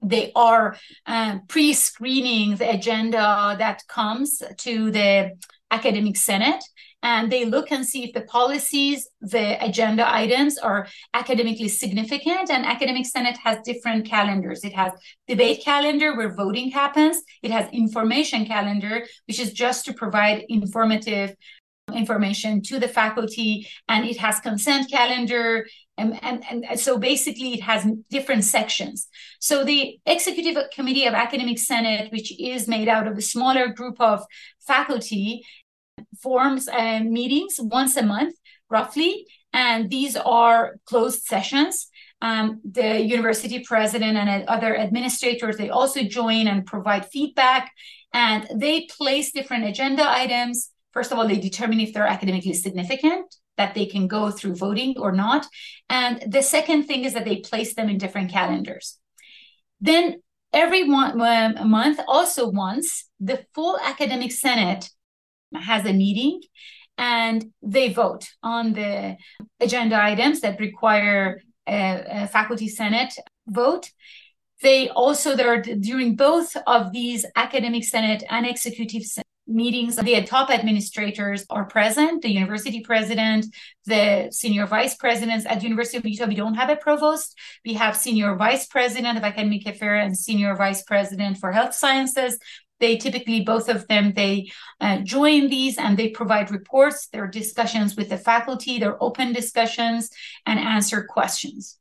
they 0.00 0.32
are 0.34 0.76
uh, 1.06 1.38
pre-screening 1.48 2.56
the 2.56 2.70
agenda 2.70 3.56
that 3.58 3.86
comes 3.88 4.42
to 4.58 4.90
the 4.90 5.32
academic 5.70 6.16
senate 6.16 6.62
and 7.04 7.30
they 7.30 7.44
look 7.44 7.70
and 7.70 7.86
see 7.86 8.02
if 8.02 8.14
the 8.14 8.22
policies 8.22 9.06
the 9.20 9.62
agenda 9.62 10.04
items 10.12 10.56
are 10.56 10.88
academically 11.12 11.68
significant. 11.68 12.50
And 12.50 12.64
academic 12.64 13.04
senate 13.04 13.36
has 13.44 13.58
different 13.62 14.06
calendars. 14.06 14.64
It 14.64 14.72
has 14.72 14.92
debate 15.28 15.62
calendar 15.62 16.16
where 16.16 16.34
voting 16.34 16.70
happens. 16.70 17.22
It 17.42 17.50
has 17.50 17.70
information 17.72 18.46
calendar 18.46 19.06
which 19.26 19.38
is 19.38 19.52
just 19.52 19.84
to 19.84 19.92
provide 19.92 20.46
informative 20.48 21.36
information 21.92 22.62
to 22.62 22.80
the 22.80 22.88
faculty. 22.88 23.68
And 23.86 24.06
it 24.06 24.16
has 24.16 24.40
consent 24.40 24.90
calendar. 24.90 25.66
And, 25.98 26.18
and, 26.24 26.42
and 26.64 26.80
so 26.80 26.98
basically 26.98 27.52
it 27.52 27.60
has 27.60 27.86
different 28.08 28.44
sections. 28.44 29.08
So 29.40 29.62
the 29.62 29.98
executive 30.06 30.56
committee 30.74 31.06
of 31.06 31.12
academic 31.12 31.58
senate 31.58 32.10
which 32.10 32.32
is 32.40 32.66
made 32.66 32.88
out 32.88 33.06
of 33.06 33.18
a 33.18 33.22
smaller 33.22 33.68
group 33.68 34.00
of 34.00 34.24
faculty 34.66 35.44
forms 36.22 36.68
uh, 36.68 37.00
meetings 37.00 37.56
once 37.58 37.96
a 37.96 38.02
month 38.02 38.34
roughly 38.70 39.26
and 39.52 39.90
these 39.90 40.16
are 40.16 40.76
closed 40.86 41.22
sessions 41.22 41.88
um, 42.22 42.60
the 42.64 43.00
university 43.00 43.60
president 43.60 44.16
and 44.16 44.48
other 44.48 44.76
administrators 44.76 45.56
they 45.56 45.70
also 45.70 46.02
join 46.02 46.48
and 46.48 46.66
provide 46.66 47.06
feedback 47.06 47.72
and 48.12 48.46
they 48.54 48.86
place 48.96 49.32
different 49.32 49.64
agenda 49.64 50.08
items 50.08 50.70
First 50.94 51.10
of 51.10 51.18
all, 51.18 51.26
they 51.26 51.38
determine 51.38 51.80
if 51.80 51.92
they're 51.92 52.06
academically 52.06 52.54
significant, 52.54 53.34
that 53.56 53.74
they 53.74 53.84
can 53.84 54.06
go 54.06 54.30
through 54.30 54.54
voting 54.54 54.94
or 54.96 55.10
not. 55.10 55.44
And 55.90 56.22
the 56.26 56.42
second 56.42 56.84
thing 56.84 57.04
is 57.04 57.14
that 57.14 57.24
they 57.24 57.40
place 57.40 57.74
them 57.74 57.88
in 57.88 57.98
different 57.98 58.30
calendars. 58.30 58.98
Then 59.80 60.22
every 60.52 60.88
one, 60.88 61.20
um, 61.20 61.68
month, 61.68 61.98
also 62.06 62.48
once, 62.48 63.10
the 63.18 63.44
full 63.54 63.76
academic 63.80 64.30
senate 64.30 64.88
has 65.54 65.84
a 65.86 65.92
meeting 65.92 66.40
and 66.96 67.44
they 67.62 67.92
vote 67.92 68.28
on 68.42 68.72
the 68.72 69.16
agenda 69.60 70.00
items 70.00 70.40
that 70.40 70.60
require 70.60 71.40
a, 71.66 72.22
a 72.22 72.26
faculty 72.28 72.68
senate 72.68 73.14
vote 73.46 73.90
they 74.62 74.88
also 74.88 75.36
there 75.36 75.52
are 75.52 75.60
during 75.60 76.16
both 76.16 76.56
of 76.66 76.92
these 76.92 77.26
academic 77.36 77.84
senate 77.84 78.22
and 78.30 78.46
executive 78.46 79.02
meetings. 79.46 79.96
The 79.96 80.22
top 80.22 80.50
administrators 80.50 81.44
are 81.50 81.64
present, 81.66 82.22
the 82.22 82.30
university 82.30 82.80
president, 82.80 83.46
the 83.84 84.28
senior 84.30 84.66
vice 84.66 84.94
presidents. 84.94 85.44
At 85.46 85.62
University 85.62 85.98
of 85.98 86.06
Utah, 86.06 86.26
we 86.26 86.34
don't 86.34 86.54
have 86.54 86.70
a 86.70 86.76
provost. 86.76 87.38
We 87.64 87.74
have 87.74 87.96
senior 87.96 88.34
vice 88.36 88.66
president 88.66 89.18
of 89.18 89.24
academic 89.24 89.66
affairs 89.66 90.06
and 90.06 90.16
senior 90.16 90.56
vice 90.56 90.82
president 90.82 91.38
for 91.38 91.52
health 91.52 91.74
sciences. 91.74 92.38
They 92.80 92.96
typically, 92.96 93.42
both 93.42 93.68
of 93.68 93.86
them, 93.86 94.12
they 94.14 94.50
uh, 94.80 94.98
join 94.98 95.48
these 95.48 95.78
and 95.78 95.96
they 95.96 96.08
provide 96.08 96.50
reports. 96.50 97.06
their 97.08 97.28
discussions 97.28 97.96
with 97.96 98.08
the 98.08 98.18
faculty, 98.18 98.78
they're 98.78 99.02
open 99.02 99.32
discussions 99.32 100.10
and 100.44 100.58
answer 100.58 101.06
questions. 101.08 101.78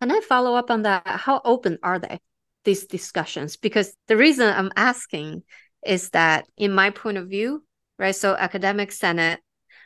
Can 0.00 0.12
I 0.12 0.20
follow 0.28 0.54
up 0.54 0.70
on 0.70 0.82
that? 0.82 1.02
How 1.06 1.40
open 1.44 1.78
are 1.82 1.98
they, 1.98 2.20
these 2.64 2.86
discussions? 2.86 3.56
Because 3.56 3.94
the 4.06 4.16
reason 4.16 4.52
I'm 4.52 4.70
asking 4.76 5.42
is 5.84 6.10
that, 6.10 6.46
in 6.56 6.72
my 6.72 6.90
point 6.90 7.18
of 7.18 7.28
view, 7.28 7.64
right, 7.98 8.14
so 8.14 8.34
academic 8.34 8.92
senate 8.92 9.40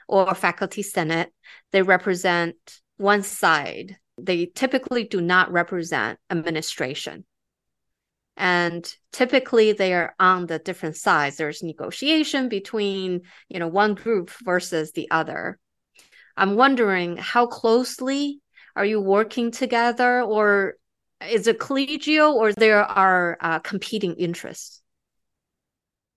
or 0.09 0.35
faculty 0.35 0.83
senate, 0.83 1.33
they 1.71 1.83
represent 1.83 2.57
one 2.97 3.23
side. 3.23 3.97
They 4.19 4.47
typically 4.47 5.05
do 5.05 5.21
not 5.21 5.51
represent 5.51 6.19
administration. 6.31 7.25
And 8.37 8.91
typically 9.13 9.73
they 9.73 9.95
are 9.95 10.15
on 10.19 10.47
the 10.47 10.59
different 10.59 10.97
sides. 10.97 11.37
There's 11.37 11.63
negotiation 11.63 12.49
between, 12.49 13.23
you 13.49 13.59
know, 13.59 13.69
one 13.69 13.95
group 13.95 14.31
versus 14.43 14.93
the 14.93 15.11
other. 15.11 15.59
I'm 16.37 16.57
wondering 16.57 17.17
how 17.17 17.47
closely 17.47 18.41
are 18.75 18.85
you 18.85 19.01
working 19.01 19.51
together 19.51 20.23
or 20.23 20.77
is 21.29 21.47
it 21.47 21.59
collegial 21.59 22.35
or 22.35 22.53
there 22.53 22.85
are 22.85 23.37
uh, 23.41 23.59
competing 23.59 24.15
interests? 24.15 24.82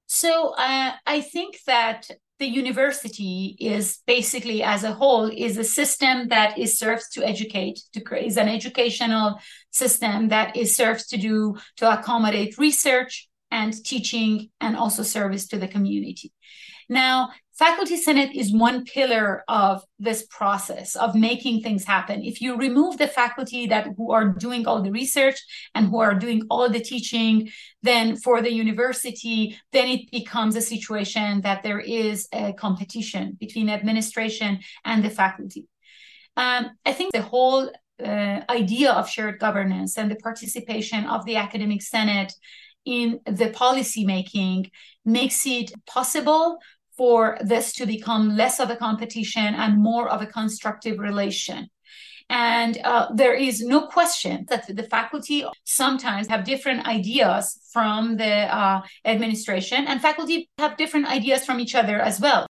So 0.08 0.54
uh, 0.58 0.94
I 1.06 1.22
think 1.22 1.58
that 1.68 2.10
the 2.40 2.46
university 2.46 3.56
is 3.60 4.00
basically 4.06 4.62
as 4.62 4.84
a 4.84 4.94
whole 4.94 5.28
is 5.28 5.58
a 5.58 5.64
system 5.64 6.28
that 6.28 6.58
is 6.58 6.78
serves 6.78 7.08
to 7.10 7.26
educate 7.26 7.80
to 7.94 8.02
create 8.02 8.28
is 8.28 8.38
an 8.38 8.50
educational 8.50 9.40
system 9.72 10.28
that 10.30 10.56
is 10.58 10.76
serves 10.76 11.08
to 11.08 11.18
do 11.18 11.56
to 11.78 11.92
accommodate 11.92 12.58
research 12.58 13.30
and 13.52 13.74
teaching 13.86 14.50
and 14.60 14.76
also 14.76 15.02
service 15.02 15.48
to 15.48 15.58
the 15.58 15.68
community 15.68 16.34
now 16.90 17.30
Faculty 17.58 17.96
Senate 17.96 18.36
is 18.36 18.52
one 18.52 18.84
pillar 18.84 19.46
of 19.48 19.82
this 19.98 20.26
process 20.30 20.98
of 20.98 21.16
making 21.16 21.62
things 21.62 21.86
happen. 21.86 22.22
If 22.22 22.42
you 22.42 22.58
remove 22.58 22.98
the 22.98 23.08
faculty 23.08 23.66
that 23.68 23.88
who 23.96 24.12
are 24.12 24.28
doing 24.28 24.68
all 24.68 24.82
the 24.82 24.92
research 24.92 25.42
and 25.74 25.88
who 25.88 26.00
are 26.00 26.14
doing 26.14 26.42
all 26.50 26.70
the 26.70 26.82
teaching, 26.82 27.50
then 27.82 28.18
for 28.18 28.42
the 28.42 28.52
university, 28.52 29.58
then 29.72 29.88
it 29.88 30.12
becomes 30.12 30.58
a 30.58 30.62
situation 30.62 31.42
that 31.42 31.64
there 31.64 31.80
is 31.80 32.28
a 32.34 32.52
competition 32.52 33.38
between 33.40 33.70
administration 33.70 34.60
and 34.84 35.06
the 35.06 35.10
faculty. 35.10 35.70
Um, 36.36 36.72
I 36.86 36.92
think 36.92 37.14
the 37.14 37.22
whole 37.22 37.72
uh, 38.04 38.42
idea 38.50 38.92
of 38.92 39.10
shared 39.10 39.40
governance 39.40 39.98
and 39.98 40.12
the 40.12 40.18
participation 40.18 41.06
of 41.06 41.24
the 41.26 41.38
academic 41.38 41.82
senate 41.82 42.34
in 42.84 43.20
the 43.26 43.50
policy 43.50 44.06
making 44.06 44.70
makes 45.06 45.46
it 45.46 45.72
possible 45.88 46.60
for 46.98 47.38
this 47.42 47.74
to 47.74 47.86
become 47.86 48.36
less 48.36 48.60
of 48.60 48.70
a 48.70 48.76
competition 48.76 49.54
and 49.56 49.82
more 49.82 50.08
of 50.10 50.22
a 50.22 50.26
constructive 50.26 50.98
relation. 51.00 51.70
And 52.30 52.80
uh, 52.84 53.08
there 53.14 53.36
is 53.36 53.62
no 53.62 53.88
question 53.88 54.46
that 54.50 54.74
the 54.76 54.84
faculty 54.84 55.46
sometimes 55.64 56.28
have 56.28 56.44
different 56.44 56.88
ideas 56.88 57.60
from 57.72 58.18
the 58.18 58.34
uh, 58.56 58.82
administration, 59.04 59.86
and 59.88 60.02
faculty 60.02 60.50
have 60.58 60.78
different 60.78 61.08
ideas 61.08 61.46
from 61.46 61.60
each 61.60 61.76
other 61.76 62.00
as 62.00 62.20
well. 62.20 62.48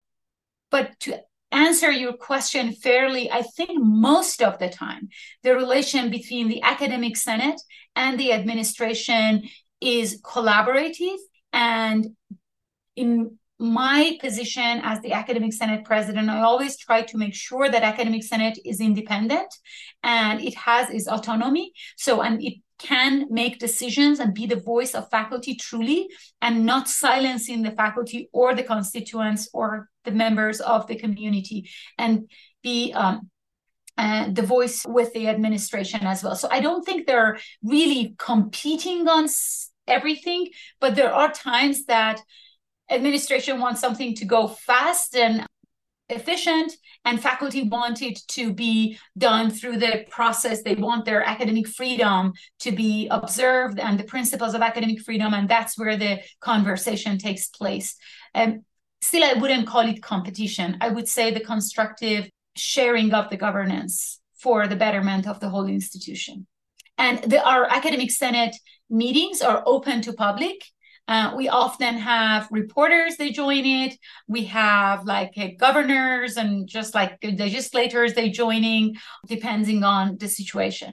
But 0.70 0.98
to 1.00 1.20
answer 1.50 1.90
your 1.90 2.12
question 2.12 2.72
fairly, 2.72 3.30
I 3.30 3.42
think 3.42 3.70
most 3.80 4.42
of 4.42 4.58
the 4.58 4.68
time, 4.68 5.08
the 5.42 5.54
relation 5.54 6.10
between 6.10 6.48
the 6.48 6.62
academic 6.62 7.16
senate 7.16 7.60
and 7.96 8.18
the 8.18 8.32
administration 8.32 9.42
is 9.80 10.20
collaborative 10.22 11.18
and 11.52 12.16
in 12.96 13.38
my 13.64 14.18
position 14.20 14.80
as 14.82 15.00
the 15.00 15.12
academic 15.12 15.52
senate 15.52 15.84
president 15.84 16.28
i 16.28 16.40
always 16.40 16.76
try 16.76 17.02
to 17.02 17.16
make 17.16 17.34
sure 17.34 17.68
that 17.68 17.82
academic 17.82 18.22
senate 18.22 18.58
is 18.64 18.80
independent 18.80 19.52
and 20.02 20.40
it 20.40 20.54
has 20.54 20.90
its 20.90 21.08
autonomy 21.08 21.72
so 21.96 22.20
and 22.20 22.42
it 22.42 22.54
can 22.78 23.26
make 23.30 23.58
decisions 23.58 24.18
and 24.18 24.34
be 24.34 24.46
the 24.46 24.56
voice 24.56 24.94
of 24.94 25.08
faculty 25.08 25.54
truly 25.54 26.08
and 26.42 26.66
not 26.66 26.88
silencing 26.88 27.62
the 27.62 27.70
faculty 27.70 28.28
or 28.32 28.54
the 28.54 28.62
constituents 28.62 29.48
or 29.54 29.88
the 30.04 30.10
members 30.10 30.60
of 30.60 30.86
the 30.86 30.96
community 30.96 31.70
and 31.98 32.28
be 32.62 32.92
um, 32.92 33.30
uh, 33.96 34.28
the 34.32 34.42
voice 34.42 34.84
with 34.86 35.12
the 35.12 35.28
administration 35.28 36.00
as 36.04 36.22
well. 36.24 36.34
So 36.34 36.48
I 36.50 36.60
don't 36.60 36.84
think 36.84 37.06
they're 37.06 37.38
really 37.62 38.16
competing 38.18 39.06
on 39.08 39.28
everything, 39.86 40.48
but 40.80 40.96
there 40.96 41.12
are 41.12 41.30
times 41.30 41.86
that 41.86 42.20
administration 42.90 43.60
wants 43.60 43.80
something 43.80 44.14
to 44.16 44.24
go 44.24 44.48
fast 44.48 45.16
and 45.16 45.46
efficient 46.08 46.72
and 47.04 47.20
faculty 47.20 47.62
want 47.62 48.02
it 48.02 48.18
to 48.28 48.52
be 48.52 48.98
done 49.16 49.50
through 49.50 49.78
the 49.78 50.04
process. 50.10 50.62
They 50.62 50.74
want 50.74 51.04
their 51.04 51.22
academic 51.22 51.66
freedom 51.66 52.32
to 52.60 52.72
be 52.72 53.08
observed 53.10 53.78
and 53.78 53.98
the 53.98 54.04
principles 54.04 54.54
of 54.54 54.62
academic 54.62 55.00
freedom 55.00 55.32
and 55.34 55.48
that's 55.48 55.78
where 55.78 55.96
the 55.96 56.20
conversation 56.40 57.18
takes 57.18 57.48
place. 57.48 57.96
And 58.34 58.52
um, 58.52 58.64
still 59.00 59.24
i 59.24 59.34
wouldn't 59.34 59.66
call 59.66 59.86
it 59.88 60.02
competition. 60.02 60.76
I 60.80 60.88
would 60.88 61.08
say 61.08 61.30
the 61.30 61.40
constructive 61.40 62.28
sharing 62.56 63.12
of 63.14 63.30
the 63.30 63.36
governance 63.36 64.20
for 64.36 64.68
the 64.68 64.76
betterment 64.76 65.26
of 65.26 65.40
the 65.40 65.48
whole 65.48 65.66
institution. 65.66 66.46
And 66.98 67.22
the, 67.22 67.42
our 67.42 67.64
academic 67.64 68.10
senate 68.10 68.56
meetings 68.90 69.40
are 69.40 69.62
open 69.66 70.02
to 70.02 70.12
public 70.12 70.64
uh, 71.06 71.34
we 71.36 71.48
often 71.48 71.98
have 71.98 72.48
reporters, 72.50 73.16
they 73.16 73.30
join 73.30 73.64
it. 73.64 73.98
We 74.26 74.44
have 74.46 75.04
like 75.04 75.34
uh, 75.36 75.48
governors 75.58 76.36
and 76.36 76.66
just 76.66 76.94
like 76.94 77.18
legislators, 77.22 78.14
they 78.14 78.30
joining, 78.30 78.96
depending 79.26 79.84
on 79.84 80.16
the 80.18 80.28
situation. 80.28 80.92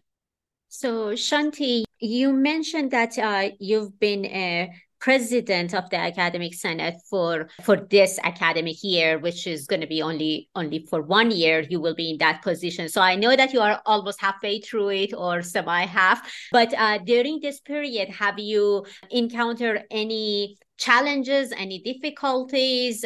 So, 0.68 1.12
Shanti, 1.12 1.84
you 2.00 2.34
mentioned 2.34 2.91
that 2.91 3.18
uh, 3.18 3.51
you've 3.60 4.00
been 4.00 4.25
a 4.25 4.74
president 5.01 5.74
of 5.74 5.89
the 5.89 5.98
academic 5.98 6.53
senate 6.53 6.96
for 7.10 7.50
for 7.63 7.75
this 7.89 8.20
academic 8.24 8.77
year 8.84 9.17
which 9.20 9.48
is 9.48 9.65
going 9.65 9.81
to 9.81 9.88
be 9.88 10.01
only 10.01 10.48
only 10.55 10.86
for 10.89 11.01
one 11.01 11.31
year 11.31 11.65
you 11.70 11.81
will 11.81 11.96
be 11.96 12.12
in 12.12 12.17
that 12.20 12.41
position. 12.41 12.88
So 12.88 13.01
i 13.01 13.15
know 13.15 13.36
that 13.36 13.51
you 13.51 13.60
are 13.60 13.81
almost 13.86 14.22
halfway 14.22 14.62
through 14.62 14.89
it 14.89 15.13
or 15.13 15.41
semi 15.41 15.86
half 15.86 16.20
but 16.51 16.74
uh, 16.77 17.00
during 17.00 17.39
this 17.41 17.60
period 17.60 18.10
have 18.10 18.38
you 18.39 18.86
encountered 19.10 19.84
any 19.91 20.58
challenges 20.77 21.51
any 21.51 21.79
difficulties? 21.81 23.03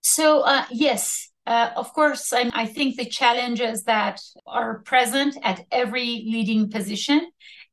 So 0.00 0.42
uh, 0.42 0.64
yes 0.70 1.30
uh, 1.46 1.70
of 1.76 1.92
course, 1.92 2.32
I'm, 2.32 2.50
i 2.54 2.66
think 2.66 2.96
the 2.96 3.04
challenges 3.04 3.84
that 3.84 4.20
are 4.46 4.78
present 4.80 5.36
at 5.42 5.60
every 5.70 6.24
leading 6.34 6.70
position 6.70 7.20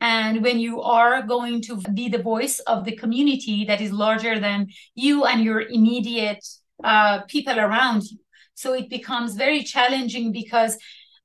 and 0.01 0.43
when 0.43 0.59
you 0.59 0.81
are 0.81 1.21
going 1.21 1.61
to 1.61 1.77
be 1.93 2.09
the 2.09 2.21
voice 2.21 2.59
of 2.61 2.83
the 2.85 2.95
community 2.95 3.65
that 3.65 3.79
is 3.79 3.91
larger 3.91 4.39
than 4.39 4.67
you 4.95 5.25
and 5.25 5.43
your 5.43 5.61
immediate 5.61 6.43
uh, 6.83 7.21
people 7.27 7.59
around 7.59 8.03
you. 8.03 8.17
So 8.55 8.73
it 8.73 8.89
becomes 8.89 9.35
very 9.35 9.63
challenging 9.63 10.31
because 10.31 10.77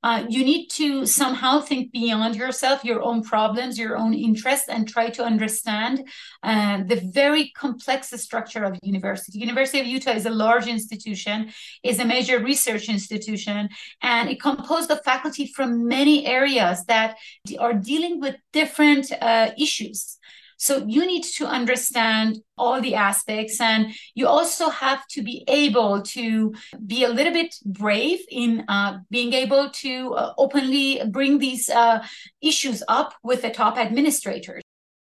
uh, 0.06 0.24
you 0.28 0.44
need 0.44 0.68
to 0.68 1.04
somehow 1.04 1.60
think 1.60 1.90
beyond 1.90 2.36
yourself, 2.36 2.84
your 2.84 3.02
own 3.02 3.24
problems, 3.24 3.76
your 3.76 3.96
own 3.96 4.14
interests, 4.14 4.68
and 4.68 4.86
try 4.86 5.10
to 5.10 5.24
understand 5.24 6.06
uh, 6.44 6.80
the 6.86 7.00
very 7.12 7.50
complex 7.56 8.10
structure 8.22 8.62
of 8.62 8.78
university. 8.84 9.36
University 9.40 9.80
of 9.80 9.86
Utah 9.86 10.12
is 10.12 10.24
a 10.24 10.30
large 10.30 10.68
institution, 10.68 11.50
is 11.82 11.98
a 11.98 12.04
major 12.04 12.38
research 12.38 12.88
institution, 12.88 13.68
and 14.00 14.30
it 14.30 14.40
composed 14.40 14.92
of 14.92 15.02
faculty 15.02 15.44
from 15.56 15.88
many 15.88 16.24
areas 16.24 16.84
that 16.84 17.16
are 17.58 17.74
dealing 17.74 18.20
with 18.20 18.36
different 18.52 19.10
uh, 19.20 19.50
issues. 19.58 20.15
So 20.56 20.84
you 20.86 21.06
need 21.06 21.24
to 21.36 21.46
understand 21.46 22.38
all 22.56 22.80
the 22.80 22.94
aspects, 22.94 23.60
and 23.60 23.92
you 24.14 24.26
also 24.26 24.70
have 24.70 25.06
to 25.08 25.22
be 25.22 25.44
able 25.48 26.02
to 26.02 26.54
be 26.86 27.04
a 27.04 27.08
little 27.08 27.32
bit 27.32 27.54
brave 27.64 28.20
in 28.30 28.64
uh, 28.68 28.98
being 29.10 29.32
able 29.32 29.70
to 29.70 30.14
uh, 30.14 30.34
openly 30.38 31.02
bring 31.10 31.38
these 31.38 31.68
uh, 31.68 32.04
issues 32.40 32.82
up 32.88 33.14
with 33.22 33.42
the 33.42 33.50
top 33.50 33.76
administrators. 33.76 34.62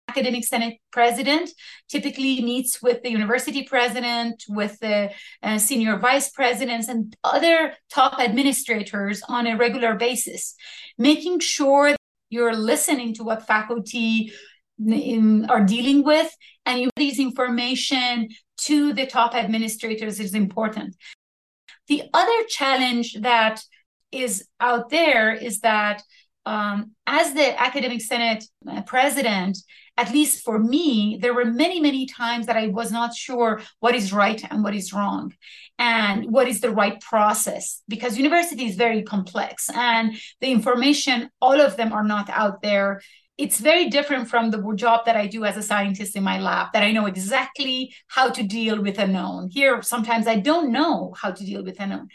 Academic 0.10 0.46
senate 0.46 0.80
president 0.92 1.50
typically 1.90 2.42
meets 2.42 2.82
with 2.82 3.04
the 3.04 3.12
university 3.12 3.64
president 3.64 4.44
with 4.48 4.80
the 4.80 5.12
uh, 5.44 5.58
senior 5.58 5.98
vice 5.98 6.30
presidents 6.30 6.88
and 6.88 7.16
other 7.24 7.74
top 7.94 8.18
administrators 8.20 9.22
on 9.28 9.46
a 9.46 9.58
regular 9.58 9.96
basis 9.96 10.56
making 10.98 11.40
sure 11.40 11.96
you're 12.30 12.56
listening 12.56 13.14
to 13.14 13.24
what 13.24 13.46
faculty 13.46 14.32
in, 14.86 15.46
are 15.50 15.64
dealing 15.64 16.04
with 16.04 16.34
and 16.66 16.80
you 16.80 16.90
these 16.96 17.20
information 17.20 18.30
to 18.58 18.94
the 18.94 19.06
top 19.06 19.36
administrators 19.36 20.20
is 20.20 20.34
important. 20.34 20.96
The 21.88 22.04
other 22.14 22.44
challenge 22.50 23.18
that 23.22 23.62
is 24.12 24.46
out 24.60 24.90
there 24.90 25.34
is 25.34 25.62
that 25.62 26.02
um, 26.46 26.92
as 27.06 27.34
the 27.34 27.62
academic 27.62 28.02
senate 28.02 28.46
uh, 28.70 28.82
president 28.84 29.58
at 29.98 30.14
least 30.14 30.46
for 30.46 30.60
me 30.60 31.18
there 31.22 31.34
were 31.34 31.44
many 31.44 31.82
many 31.82 32.06
times 32.06 32.46
that 32.46 32.56
i 32.56 32.68
was 32.68 32.90
not 32.90 33.14
sure 33.14 33.62
what 33.82 33.96
is 33.96 34.14
right 34.14 34.42
and 34.50 34.64
what 34.64 34.74
is 34.74 34.94
wrong 34.94 35.34
and 35.78 36.32
what 36.32 36.48
is 36.48 36.62
the 36.62 36.72
right 36.72 37.02
process 37.02 37.82
because 37.90 38.18
university 38.18 38.66
is 38.66 38.76
very 38.76 39.04
complex 39.04 39.70
and 39.74 40.16
the 40.40 40.52
information 40.52 41.30
all 41.42 41.60
of 41.60 41.76
them 41.76 41.92
are 41.92 42.04
not 42.04 42.30
out 42.30 42.62
there 42.62 43.02
it's 43.38 43.60
very 43.60 43.90
different 43.90 44.28
from 44.28 44.50
the 44.50 44.74
job 44.76 45.06
that 45.06 45.16
I 45.16 45.28
do 45.28 45.46
as 45.46 45.58
a 45.58 45.62
scientist 45.62 46.16
in 46.16 46.24
my 46.24 46.40
lab, 46.40 46.74
that 46.74 46.84
I 46.84 46.92
know 46.92 47.06
exactly 47.06 47.94
how 48.08 48.30
to 48.30 48.44
deal 48.44 48.82
with 48.82 48.98
a 48.98 49.08
known. 49.08 49.50
Here, 49.50 49.82
sometimes 49.84 50.26
I 50.26 50.38
don't 50.38 50.72
know 50.72 51.14
how 51.16 51.32
to 51.32 51.46
deal 51.46 51.64
with 51.64 51.80
a 51.80 51.86
known. 51.86 52.08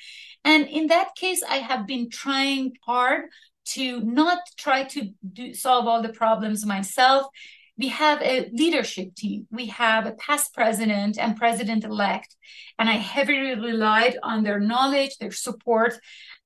And 0.45 0.67
in 0.67 0.89
that 0.89 1.15
case, 1.15 1.43
I 1.49 1.57
have 1.57 1.87
been 1.87 2.11
trying 2.11 2.73
hard 2.85 3.27
to 3.65 4.01
not 4.01 4.41
try 4.57 4.83
to 4.85 5.11
do, 5.33 5.55
solve 5.55 5.87
all 5.87 6.03
the 6.03 6.09
problems 6.09 6.67
myself. 6.67 7.27
We 7.79 7.89
have 7.89 8.21
a 8.23 8.51
leadership 8.53 9.15
team. 9.15 9.47
We 9.51 9.67
have 9.67 10.07
a 10.07 10.13
past 10.13 10.53
president 10.53 11.19
and 11.19 11.37
president 11.37 11.85
elect, 11.85 12.37
and 12.79 12.89
I 12.89 12.95
heavily 12.95 13.55
relied 13.55 14.19
on 14.23 14.43
their 14.43 14.61
knowledge, 14.61 15.17
their 15.19 15.31
support, 15.31 15.95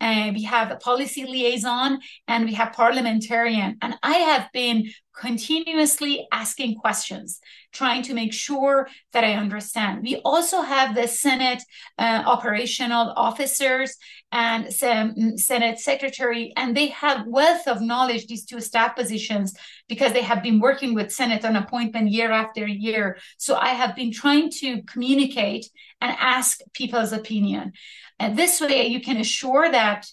and 0.01 0.35
we 0.35 0.43
have 0.43 0.71
a 0.71 0.77
policy 0.77 1.25
liaison 1.25 1.99
and 2.29 2.45
we 2.45 2.55
have 2.55 2.73
parliamentarian. 2.73 3.79
And 3.81 3.95
I 4.03 4.17
have 4.19 4.49
been 4.53 4.91
continuously 5.17 6.27
asking 6.31 6.75
questions, 6.75 7.41
trying 7.73 8.03
to 8.03 8.13
make 8.13 8.33
sure 8.33 8.87
that 9.13 9.25
I 9.25 9.33
understand. 9.33 10.03
We 10.03 10.21
also 10.25 10.61
have 10.61 10.95
the 10.95 11.09
Senate 11.09 11.63
uh, 11.99 12.23
operational 12.27 13.15
officers 13.17 13.97
and 14.31 14.73
some 14.73 15.39
Senate 15.39 15.79
secretary, 15.79 16.53
and 16.57 16.77
they 16.77 16.89
have 16.89 17.27
wealth 17.27 17.67
of 17.67 17.81
knowledge, 17.81 18.27
these 18.27 18.45
two 18.45 18.61
staff 18.61 18.95
positions, 18.95 19.57
because 19.89 20.13
they 20.13 20.23
have 20.23 20.43
been 20.43 20.61
working 20.61 20.95
with 20.95 21.13
Senate 21.13 21.45
on 21.45 21.57
appointment 21.57 22.11
year 22.11 22.31
after 22.31 22.67
year. 22.67 23.19
So 23.39 23.57
I 23.57 23.69
have 23.69 23.97
been 23.97 24.13
trying 24.13 24.51
to 24.61 24.83
communicate 24.83 25.71
and 26.01 26.17
ask 26.19 26.61
people's 26.73 27.13
opinion. 27.13 27.73
And 28.19 28.37
this 28.37 28.61
way, 28.61 28.87
you 28.87 29.01
can 29.01 29.19
assure 29.19 29.71
that 29.71 30.07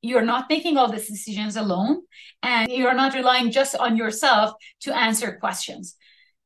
you're 0.00 0.22
not 0.22 0.48
making 0.48 0.76
all 0.76 0.90
these 0.90 1.08
decisions 1.08 1.56
alone 1.56 2.02
and 2.42 2.70
you're 2.70 2.94
not 2.94 3.14
relying 3.14 3.50
just 3.50 3.74
on 3.74 3.96
yourself 3.96 4.52
to 4.80 4.96
answer 4.96 5.38
questions. 5.40 5.96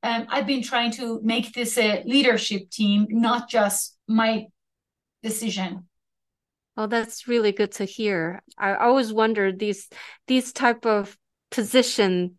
Um, 0.02 0.26
I've 0.28 0.46
been 0.46 0.62
trying 0.62 0.90
to 0.92 1.20
make 1.22 1.52
this 1.52 1.78
a 1.78 2.02
leadership 2.06 2.70
team, 2.70 3.06
not 3.10 3.48
just 3.48 3.96
my 4.08 4.46
decision. 5.22 5.88
Oh, 6.76 6.86
that's 6.86 7.28
really 7.28 7.52
good 7.52 7.72
to 7.72 7.84
hear. 7.84 8.42
I 8.56 8.74
always 8.74 9.12
wondered 9.12 9.58
these 9.58 9.88
these 10.26 10.52
type 10.52 10.86
of 10.86 11.16
position. 11.50 12.38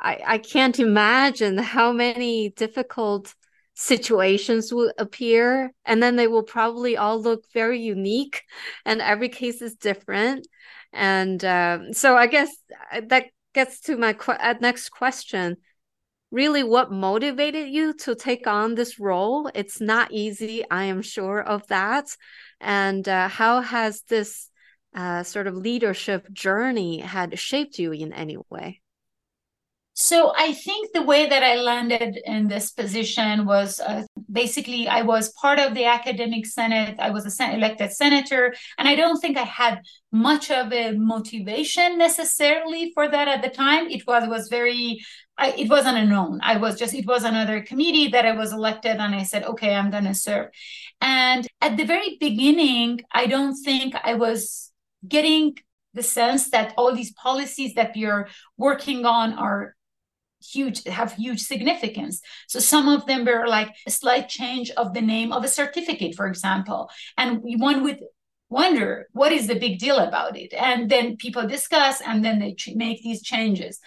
I, 0.00 0.20
I 0.26 0.38
can't 0.38 0.80
imagine 0.80 1.58
how 1.58 1.92
many 1.92 2.48
difficult 2.48 3.34
situations 3.74 4.72
will 4.72 4.92
appear 4.98 5.72
and 5.84 6.02
then 6.02 6.16
they 6.16 6.28
will 6.28 6.44
probably 6.44 6.96
all 6.96 7.20
look 7.20 7.44
very 7.52 7.80
unique 7.80 8.42
and 8.84 9.00
every 9.00 9.28
case 9.28 9.60
is 9.60 9.74
different. 9.74 10.46
And 10.92 11.44
um, 11.44 11.92
so 11.92 12.16
i 12.16 12.28
guess 12.28 12.54
uh, 12.92 13.00
that 13.08 13.26
gets 13.52 13.80
to 13.80 13.96
my 13.96 14.12
qu- 14.12 14.32
uh, 14.32 14.54
next 14.60 14.90
question. 14.90 15.56
Really 16.30 16.62
what 16.62 16.90
motivated 16.90 17.68
you 17.68 17.94
to 17.94 18.14
take 18.14 18.46
on 18.46 18.74
this 18.74 18.98
role? 18.98 19.50
It's 19.54 19.80
not 19.80 20.12
easy 20.12 20.64
i 20.70 20.84
am 20.84 21.02
sure 21.02 21.40
of 21.40 21.66
that. 21.68 22.06
And 22.60 23.08
uh, 23.08 23.28
how 23.28 23.60
has 23.60 24.02
this 24.08 24.50
uh, 24.94 25.24
sort 25.24 25.48
of 25.48 25.56
leadership 25.56 26.32
journey 26.32 27.00
had 27.00 27.38
shaped 27.38 27.78
you 27.80 27.90
in 27.90 28.12
any 28.12 28.36
way 28.48 28.80
So 29.96 30.32
I 30.36 30.52
think 30.52 30.92
the 30.92 31.02
way 31.02 31.28
that 31.28 31.44
I 31.44 31.54
landed 31.54 32.18
in 32.24 32.48
this 32.48 32.72
position 32.72 33.46
was 33.46 33.78
uh, 33.78 34.02
basically 34.30 34.88
I 34.88 35.02
was 35.02 35.32
part 35.40 35.60
of 35.60 35.72
the 35.74 35.84
academic 35.84 36.46
senate. 36.46 36.96
I 36.98 37.10
was 37.10 37.24
a 37.26 37.30
sen- 37.30 37.54
elected 37.54 37.92
senator, 37.92 38.54
and 38.76 38.88
I 38.88 38.96
don't 38.96 39.20
think 39.20 39.38
I 39.38 39.44
had 39.44 39.82
much 40.10 40.50
of 40.50 40.72
a 40.72 40.92
motivation 40.92 41.96
necessarily 41.96 42.90
for 42.92 43.08
that 43.08 43.28
at 43.28 43.42
the 43.42 43.50
time. 43.50 43.88
It 43.88 44.04
was 44.06 44.28
was 44.28 44.48
very 44.48 45.00
I, 45.38 45.50
it 45.52 45.68
wasn't 45.70 45.98
a 45.98 46.04
known. 46.04 46.40
I 46.42 46.56
was 46.58 46.78
just, 46.78 46.94
it 46.94 47.06
was 47.06 47.24
another 47.24 47.60
committee 47.60 48.08
that 48.08 48.24
I 48.24 48.32
was 48.32 48.52
elected, 48.52 48.98
and 48.98 49.14
I 49.14 49.24
said, 49.24 49.44
okay, 49.44 49.74
I'm 49.74 49.90
going 49.90 50.04
to 50.04 50.14
serve. 50.14 50.50
And 51.00 51.46
at 51.60 51.76
the 51.76 51.84
very 51.84 52.16
beginning, 52.20 53.00
I 53.12 53.26
don't 53.26 53.56
think 53.56 53.94
I 54.02 54.14
was 54.14 54.70
getting 55.06 55.56
the 55.92 56.02
sense 56.02 56.50
that 56.50 56.74
all 56.76 56.94
these 56.94 57.12
policies 57.14 57.74
that 57.74 57.92
we 57.96 58.04
are 58.04 58.28
working 58.56 59.04
on 59.06 59.32
are 59.32 59.74
huge 60.52 60.84
have 60.84 61.14
huge 61.14 61.40
significance. 61.40 62.20
So 62.48 62.58
some 62.58 62.88
of 62.88 63.06
them 63.06 63.24
were 63.24 63.46
like 63.46 63.74
a 63.86 63.90
slight 63.90 64.28
change 64.28 64.70
of 64.72 64.94
the 64.94 65.00
name 65.00 65.32
of 65.32 65.44
a 65.44 65.48
certificate 65.48 66.14
for 66.14 66.26
example. 66.26 66.90
And 67.16 67.40
one 67.42 67.82
would 67.84 68.00
wonder 68.48 69.08
what 69.12 69.32
is 69.32 69.46
the 69.46 69.58
big 69.58 69.78
deal 69.78 69.98
about 69.98 70.36
it? 70.36 70.52
And 70.54 70.90
then 70.90 71.16
people 71.16 71.46
discuss 71.46 72.00
and 72.00 72.24
then 72.24 72.38
they 72.38 72.56
make 72.74 73.02
these 73.02 73.22
changes. 73.22 73.80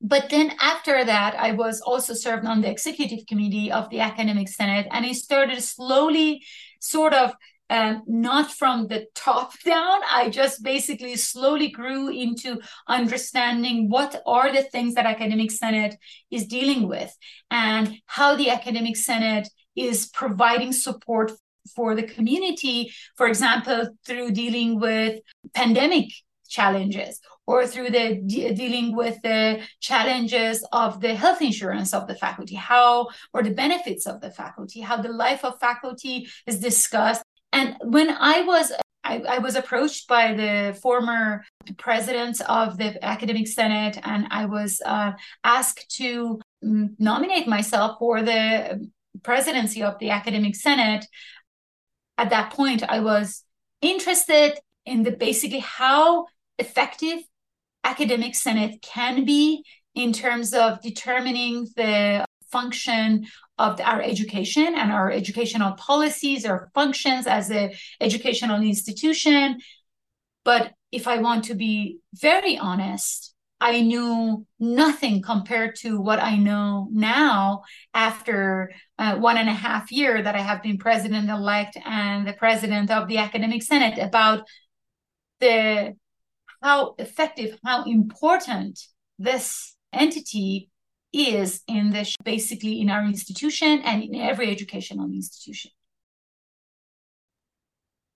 But 0.00 0.30
then 0.30 0.52
after 0.60 1.04
that 1.04 1.34
i 1.34 1.50
was 1.50 1.80
also 1.80 2.14
served 2.14 2.46
on 2.46 2.60
the 2.60 2.70
executive 2.70 3.26
committee 3.26 3.72
of 3.72 3.90
the 3.90 3.98
academic 3.98 4.48
senate 4.48 4.86
and 4.92 5.04
it 5.04 5.16
started 5.16 5.60
slowly 5.60 6.44
sort 6.80 7.12
of 7.12 7.34
um, 7.70 8.02
not 8.06 8.50
from 8.50 8.86
the 8.86 9.06
top 9.14 9.52
down. 9.64 10.00
I 10.10 10.30
just 10.30 10.62
basically 10.62 11.16
slowly 11.16 11.68
grew 11.68 12.08
into 12.08 12.60
understanding 12.86 13.88
what 13.88 14.22
are 14.26 14.52
the 14.52 14.62
things 14.62 14.94
that 14.94 15.06
academic 15.06 15.50
senate 15.50 15.96
is 16.30 16.46
dealing 16.46 16.88
with 16.88 17.14
and 17.50 17.94
how 18.06 18.36
the 18.36 18.50
academic 18.50 18.96
senate 18.96 19.48
is 19.76 20.08
providing 20.08 20.72
support 20.72 21.32
for 21.74 21.94
the 21.94 22.02
community 22.02 22.92
for 23.16 23.26
example 23.26 23.88
through 24.06 24.30
dealing 24.30 24.80
with 24.80 25.20
pandemic 25.54 26.06
challenges 26.48 27.20
or 27.46 27.66
through 27.66 27.90
the 27.90 28.20
de- 28.26 28.54
dealing 28.54 28.96
with 28.96 29.20
the 29.22 29.60
challenges 29.80 30.66
of 30.72 31.00
the 31.00 31.14
health 31.14 31.42
insurance 31.42 31.92
of 31.92 32.06
the 32.06 32.14
faculty 32.14 32.54
how 32.54 33.08
or 33.34 33.42
the 33.42 33.50
benefits 33.50 34.06
of 34.06 34.20
the 34.20 34.30
faculty 34.30 34.80
how 34.80 34.96
the 35.00 35.12
life 35.12 35.44
of 35.44 35.58
faculty 35.58 36.26
is 36.46 36.58
discussed 36.60 37.22
and 37.52 37.76
when 37.82 38.10
i 38.10 38.42
was 38.42 38.72
I, 39.04 39.20
I, 39.20 39.38
was 39.38 39.56
approached 39.56 40.06
by 40.06 40.34
the 40.34 40.78
former 40.82 41.42
president 41.78 42.42
of 42.42 42.76
the 42.76 43.02
academic 43.02 43.48
senate 43.48 43.98
and 44.02 44.26
i 44.30 44.44
was 44.44 44.82
uh, 44.84 45.12
asked 45.44 45.96
to 45.96 46.40
mm, 46.64 46.90
nominate 46.98 47.46
myself 47.48 47.98
for 47.98 48.22
the 48.22 48.88
presidency 49.22 49.82
of 49.82 49.98
the 49.98 50.10
academic 50.10 50.54
senate. 50.54 51.06
At 52.16 52.30
that 52.30 52.52
point 52.52 52.82
i 52.88 53.00
was 53.00 53.44
interested 53.80 54.58
in 54.84 55.02
the 55.04 55.12
basically 55.12 55.60
how 55.60 56.26
effective 56.58 57.20
academic 57.84 58.34
senate 58.34 58.82
can 58.82 59.24
be 59.24 59.64
in 59.94 60.12
terms 60.12 60.52
of 60.52 60.80
determining 60.82 61.68
the 61.76 62.24
function 62.50 63.26
of 63.58 63.80
our 63.80 64.00
education 64.02 64.74
and 64.74 64.92
our 64.92 65.10
educational 65.10 65.72
policies 65.72 66.46
or 66.46 66.70
functions 66.74 67.26
as 67.26 67.50
an 67.50 67.72
educational 68.00 68.62
institution. 68.62 69.58
But 70.44 70.72
if 70.90 71.06
i 71.06 71.18
want 71.18 71.44
to 71.44 71.54
be 71.54 71.98
very 72.14 72.56
honest 72.56 73.34
i 73.60 73.80
knew 73.80 74.46
nothing 74.58 75.20
compared 75.20 75.76
to 75.76 76.00
what 76.00 76.18
i 76.18 76.34
know 76.34 76.88
now 76.90 77.62
after 77.92 78.72
uh, 78.98 79.14
one 79.16 79.36
and 79.36 79.50
a 79.50 79.52
half 79.52 79.92
year 79.92 80.22
that 80.22 80.34
i 80.34 80.40
have 80.40 80.62
been 80.62 80.78
president 80.78 81.28
elect 81.28 81.76
and 81.84 82.26
the 82.26 82.32
president 82.32 82.90
of 82.90 83.06
the 83.06 83.18
academic 83.18 83.62
senate 83.62 83.98
about 83.98 84.44
the 85.40 85.94
how 86.62 86.94
effective, 86.98 87.58
how 87.64 87.84
important 87.84 88.80
this 89.18 89.76
entity 89.92 90.70
is 91.12 91.62
in 91.66 91.90
this 91.90 92.14
basically 92.22 92.80
in 92.80 92.90
our 92.90 93.04
institution 93.04 93.80
and 93.82 94.02
in 94.02 94.14
every 94.14 94.50
educational 94.50 95.06
institution. 95.06 95.70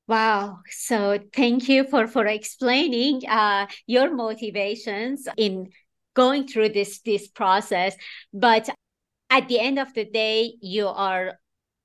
Wow. 0.09 0.59
So 0.69 1.19
thank 1.35 1.69
you 1.69 1.85
for, 1.85 2.07
for 2.07 2.27
explaining 2.27 3.23
uh, 3.29 3.67
your 3.87 4.15
motivations 4.15 5.27
in 5.37 5.71
going 6.15 6.47
through 6.47 6.71
this 6.71 7.01
this 7.01 7.29
process. 7.29 7.97
But 8.35 8.69
at 9.31 9.49
the 9.49 9.59
end 9.59 9.79
of 9.79 9.95
the 9.95 10.05
day, 10.05 10.55
you 10.61 10.89
are 10.89 11.39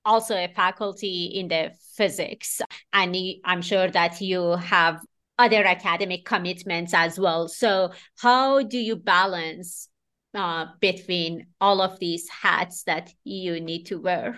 also 0.04 0.36
a 0.36 0.48
faculty 0.48 1.26
in 1.26 1.48
the 1.48 1.72
physics. 1.96 2.62
And 2.91 3.15
I'm 3.46 3.62
sure 3.62 3.89
that 3.89 4.20
you 4.20 4.52
have 4.58 5.00
other 5.38 5.63
academic 5.63 6.26
commitments 6.26 6.93
as 6.93 7.20
well. 7.20 7.48
So, 7.48 7.91
how 8.20 8.63
do 8.63 8.78
you 8.78 8.96
balance 8.96 9.89
uh, 10.34 10.68
between 10.80 11.48
all 11.60 11.82
of 11.82 12.00
these 12.00 12.28
hats 12.30 12.84
that 12.84 13.12
you 13.24 13.60
need 13.60 13.86
to 13.86 14.00
wear? 14.00 14.38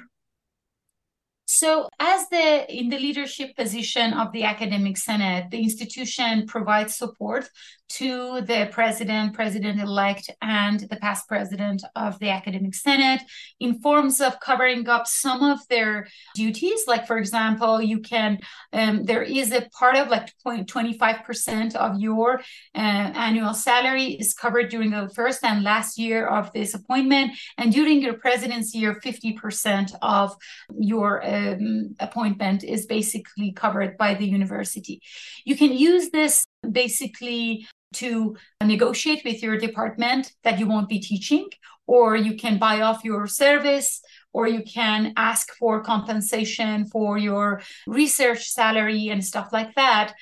So, 1.45 1.89
as 1.99 2.29
the 2.29 2.71
in 2.71 2.89
the 2.89 2.99
leadership 2.99 3.55
position 3.55 4.13
of 4.13 4.31
the 4.33 4.43
academic 4.43 4.97
senate, 4.97 5.49
the 5.49 5.57
institution 5.57 6.45
provides 6.45 6.95
support 6.95 7.49
to 7.89 8.41
the 8.41 8.69
president, 8.71 9.33
president 9.33 9.79
elect, 9.79 10.29
and 10.41 10.79
the 10.81 10.95
past 10.97 11.27
president 11.27 11.83
of 11.95 12.17
the 12.19 12.29
academic 12.29 12.75
senate 12.75 13.21
in 13.59 13.79
forms 13.81 14.21
of 14.21 14.39
covering 14.39 14.87
up 14.87 15.07
some 15.07 15.43
of 15.43 15.59
their 15.69 16.07
duties. 16.35 16.83
Like, 16.87 17.07
for 17.07 17.17
example, 17.17 17.81
you 17.81 17.99
can 17.99 18.39
um, 18.73 19.03
there 19.05 19.23
is 19.23 19.51
a 19.51 19.67
part 19.77 19.95
of 19.95 20.09
like 20.09 20.31
25 20.67 21.23
percent 21.23 21.75
of 21.75 21.99
your 21.99 22.39
uh, 22.75 22.77
annual 22.77 23.53
salary 23.53 24.13
is 24.13 24.33
covered 24.33 24.69
during 24.69 24.91
the 24.91 25.09
first 25.15 25.43
and 25.43 25.63
last 25.63 25.97
year 25.97 26.27
of 26.27 26.51
this 26.53 26.73
appointment, 26.73 27.31
and 27.57 27.73
during 27.73 28.01
your 28.01 28.13
presidency, 28.13 28.77
your 28.77 28.95
50 29.01 29.33
percent 29.33 29.91
of 30.01 30.35
your 30.77 31.25
um, 31.25 31.95
appointment 31.99 32.63
is 32.63 32.85
basically 32.85 33.51
covered 33.51 33.97
by 33.97 34.13
the 34.13 34.25
university. 34.25 35.01
You 35.45 35.55
can 35.55 35.73
use 35.73 36.11
this 36.11 36.45
basically 36.69 37.65
to 37.93 38.35
negotiate 38.63 39.23
with 39.25 39.41
your 39.41 39.57
department 39.57 40.33
that 40.43 40.59
you 40.59 40.67
won't 40.67 40.89
be 40.89 40.99
teaching, 40.99 41.47
or 41.87 42.15
you 42.15 42.35
can 42.35 42.57
buy 42.57 42.81
off 42.81 43.03
your 43.03 43.27
service, 43.27 44.01
or 44.33 44.47
you 44.47 44.63
can 44.63 45.13
ask 45.17 45.51
for 45.55 45.81
compensation 45.81 46.85
for 46.85 47.17
your 47.17 47.61
research 47.87 48.49
salary 48.49 49.09
and 49.09 49.25
stuff 49.25 49.49
like 49.51 49.73
that 49.75 50.13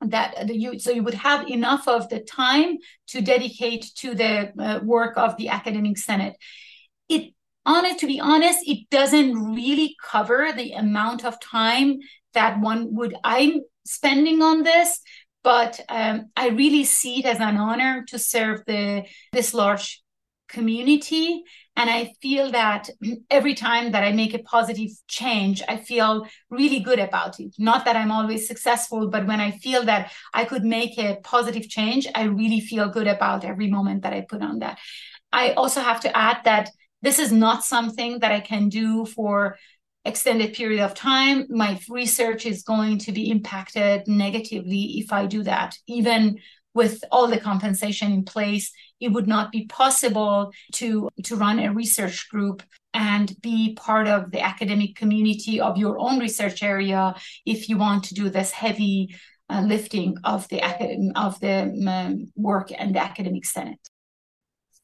that 0.00 0.54
you 0.54 0.78
so 0.78 0.90
you 0.90 1.02
would 1.02 1.14
have 1.14 1.48
enough 1.48 1.88
of 1.88 2.08
the 2.10 2.20
time 2.20 2.76
to 3.06 3.22
dedicate 3.22 3.90
to 3.96 4.14
the 4.14 4.52
uh, 4.58 4.80
work 4.82 5.16
of 5.16 5.36
the 5.36 5.48
academic 5.48 5.96
senate. 5.96 6.36
It 7.08 7.32
honest 7.66 8.00
to 8.00 8.06
be 8.06 8.20
honest 8.20 8.58
it 8.66 8.88
doesn't 8.90 9.54
really 9.54 9.96
cover 10.02 10.52
the 10.54 10.72
amount 10.72 11.24
of 11.24 11.40
time 11.40 11.98
that 12.34 12.60
one 12.60 12.94
would 12.94 13.14
i'm 13.24 13.60
spending 13.86 14.42
on 14.42 14.62
this 14.62 15.00
but 15.44 15.78
um, 15.88 16.30
i 16.36 16.48
really 16.48 16.82
see 16.82 17.20
it 17.20 17.26
as 17.26 17.38
an 17.38 17.56
honor 17.56 18.04
to 18.08 18.18
serve 18.18 18.62
the 18.66 19.04
this 19.32 19.54
large 19.54 20.00
community. 20.48 21.42
And 21.76 21.90
i 21.90 22.12
feel 22.22 22.52
that 22.52 22.88
every 23.30 23.54
time 23.54 23.92
that 23.92 24.04
i 24.04 24.12
make 24.12 24.34
a 24.34 24.42
positive 24.54 24.90
change 25.08 25.62
i 25.68 25.76
feel 25.76 26.26
really 26.50 26.80
good 26.80 27.00
about 27.00 27.40
it. 27.40 27.54
Not 27.58 27.84
that 27.84 27.96
i'm 27.96 28.12
always 28.12 28.46
successful 28.46 29.08
but 29.08 29.26
when 29.26 29.40
i 29.40 29.50
feel 29.50 29.84
that 29.84 30.12
i 30.32 30.44
could 30.44 30.64
make 30.64 30.98
a 30.98 31.16
positive 31.24 31.68
change 31.68 32.06
i 32.14 32.24
really 32.24 32.60
feel 32.60 32.88
good 32.88 33.08
about 33.08 33.44
every 33.44 33.68
moment 33.68 34.02
that 34.02 34.12
i 34.12 34.20
put 34.20 34.42
on 34.42 34.60
that. 34.60 34.78
I 35.32 35.52
also 35.54 35.80
have 35.80 36.00
to 36.00 36.16
add 36.16 36.38
that 36.44 36.70
this 37.02 37.18
is 37.18 37.30
not 37.30 37.64
something 37.64 38.20
that 38.20 38.32
I 38.32 38.40
can 38.40 38.70
do 38.70 39.04
for 39.04 39.58
extended 40.04 40.54
period 40.54 40.82
of 40.82 40.94
time. 40.94 41.46
My 41.48 41.80
research 41.88 42.46
is 42.46 42.62
going 42.62 42.98
to 42.98 43.12
be 43.12 43.30
impacted 43.30 44.06
negatively 44.06 44.98
if 44.98 45.12
I 45.12 45.26
do 45.26 45.42
that. 45.44 45.76
Even 45.86 46.38
with 46.74 47.04
all 47.10 47.28
the 47.28 47.38
compensation 47.38 48.12
in 48.12 48.24
place, 48.24 48.72
it 49.00 49.08
would 49.08 49.28
not 49.28 49.52
be 49.52 49.66
possible 49.66 50.52
to, 50.72 51.08
to 51.22 51.36
run 51.36 51.58
a 51.58 51.72
research 51.72 52.28
group 52.28 52.62
and 52.92 53.34
be 53.40 53.74
part 53.74 54.08
of 54.08 54.30
the 54.30 54.40
academic 54.40 54.96
community 54.96 55.60
of 55.60 55.76
your 55.76 55.98
own 55.98 56.18
research 56.18 56.62
area 56.62 57.14
if 57.46 57.68
you 57.68 57.78
want 57.78 58.04
to 58.04 58.14
do 58.14 58.28
this 58.28 58.50
heavy 58.50 59.14
uh, 59.50 59.60
lifting 59.60 60.16
of 60.24 60.48
the 60.48 60.62
of 61.18 61.38
the 61.40 61.62
um, 61.86 62.32
work 62.34 62.70
and 62.76 62.94
the 62.94 63.02
academic 63.02 63.44
senate. 63.44 63.80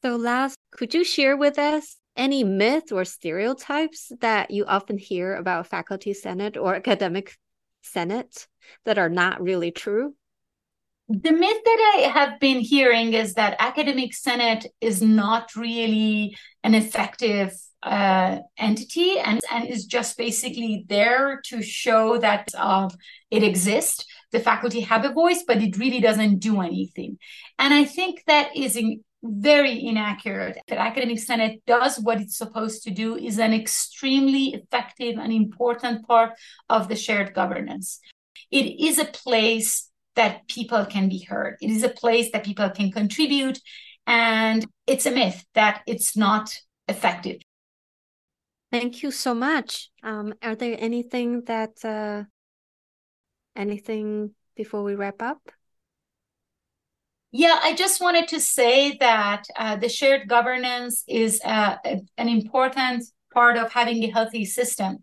So 0.03 0.15
last, 0.15 0.55
could 0.71 0.93
you 0.93 1.03
share 1.03 1.35
with 1.35 1.57
us 1.57 1.97
any 2.15 2.43
myth 2.43 2.91
or 2.91 3.05
stereotypes 3.05 4.11
that 4.21 4.51
you 4.51 4.65
often 4.65 4.97
hear 4.97 5.35
about 5.35 5.67
faculty 5.67 6.13
senate 6.13 6.57
or 6.57 6.75
academic 6.75 7.35
senate 7.81 8.47
that 8.85 8.97
are 8.97 9.09
not 9.09 9.41
really 9.41 9.71
true? 9.71 10.13
the 11.11 11.31
myth 11.31 11.57
that 11.65 11.93
I 11.95 12.01
have 12.07 12.39
been 12.39 12.59
hearing 12.59 13.13
is 13.13 13.33
that 13.33 13.57
academic 13.59 14.13
senate 14.13 14.65
is 14.79 15.01
not 15.01 15.55
really 15.55 16.37
an 16.63 16.73
effective 16.73 17.53
uh, 17.83 18.37
entity 18.57 19.19
and, 19.19 19.41
and 19.51 19.67
is 19.67 19.85
just 19.85 20.17
basically 20.17 20.85
there 20.87 21.41
to 21.45 21.61
show 21.61 22.17
that 22.19 22.47
uh, 22.57 22.87
it 23.29 23.43
exists. 23.43 24.05
The 24.31 24.39
faculty 24.39 24.81
have 24.81 25.03
a 25.03 25.11
voice, 25.11 25.43
but 25.45 25.61
it 25.61 25.77
really 25.77 25.99
doesn't 25.99 26.39
do 26.39 26.61
anything. 26.61 27.17
And 27.59 27.73
I 27.73 27.83
think 27.83 28.23
that 28.27 28.55
is 28.55 28.77
in, 28.77 29.03
very 29.23 29.85
inaccurate. 29.85 30.57
That 30.67 30.79
academic 30.79 31.19
senate 31.19 31.61
does 31.67 31.99
what 31.99 32.19
it's 32.21 32.37
supposed 32.37 32.83
to 32.83 32.91
do 32.91 33.15
is 33.15 33.39
an 33.39 33.53
extremely 33.53 34.53
effective 34.53 35.17
and 35.17 35.31
important 35.31 36.07
part 36.07 36.33
of 36.69 36.87
the 36.87 36.95
shared 36.95 37.33
governance. 37.33 37.99
It 38.49 38.83
is 38.83 38.97
a 38.97 39.05
place 39.05 39.89
that 40.15 40.47
people 40.47 40.85
can 40.85 41.07
be 41.07 41.19
heard. 41.19 41.57
It 41.61 41.69
is 41.69 41.83
a 41.83 41.89
place 41.89 42.31
that 42.31 42.43
people 42.43 42.69
can 42.69 42.91
contribute. 42.91 43.59
And 44.07 44.65
it's 44.87 45.05
a 45.05 45.11
myth 45.11 45.45
that 45.53 45.81
it's 45.87 46.17
not 46.17 46.51
effective. 46.87 47.41
Thank 48.71 49.03
you 49.03 49.11
so 49.11 49.33
much. 49.33 49.89
Um, 50.01 50.33
are 50.41 50.55
there 50.55 50.75
anything 50.79 51.43
that 51.45 51.83
uh, 51.83 52.23
anything 53.55 54.31
before 54.55 54.83
we 54.83 54.95
wrap 54.95 55.21
up? 55.21 55.41
Yeah, 57.31 57.59
I 57.61 57.75
just 57.75 58.01
wanted 58.01 58.27
to 58.29 58.39
say 58.41 58.97
that 58.97 59.43
uh, 59.55 59.77
the 59.77 59.87
shared 59.87 60.27
governance 60.27 61.03
is 61.07 61.41
uh, 61.45 61.77
an 61.83 62.27
important 62.29 63.05
part 63.33 63.57
of 63.57 63.71
having 63.71 64.03
a 64.03 64.11
healthy 64.11 64.43
system. 64.43 64.97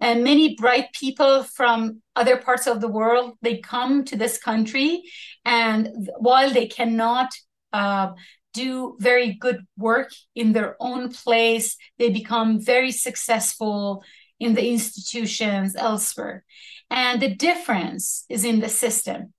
And 0.00 0.24
many 0.24 0.54
bright 0.54 0.92
people 0.92 1.42
from 1.42 2.02
other 2.14 2.36
parts 2.36 2.66
of 2.66 2.80
the 2.80 2.88
world 2.88 3.36
they 3.42 3.58
come 3.58 4.04
to 4.06 4.16
this 4.16 4.38
country, 4.38 5.02
and 5.44 6.08
while 6.18 6.50
they 6.50 6.66
cannot 6.66 7.30
uh, 7.72 8.10
do 8.58 8.96
very 8.98 9.34
good 9.34 9.64
work 9.76 10.10
in 10.34 10.52
their 10.52 10.76
own 10.80 11.10
place. 11.10 11.76
They 11.98 12.10
become 12.10 12.60
very 12.60 12.92
successful 12.92 14.02
in 14.40 14.54
the 14.54 14.68
institutions 14.68 15.76
elsewhere. 15.76 16.44
And 16.90 17.20
the 17.20 17.34
difference 17.34 18.24
is 18.28 18.44
in 18.44 18.60
the 18.60 18.68
system. 18.68 19.32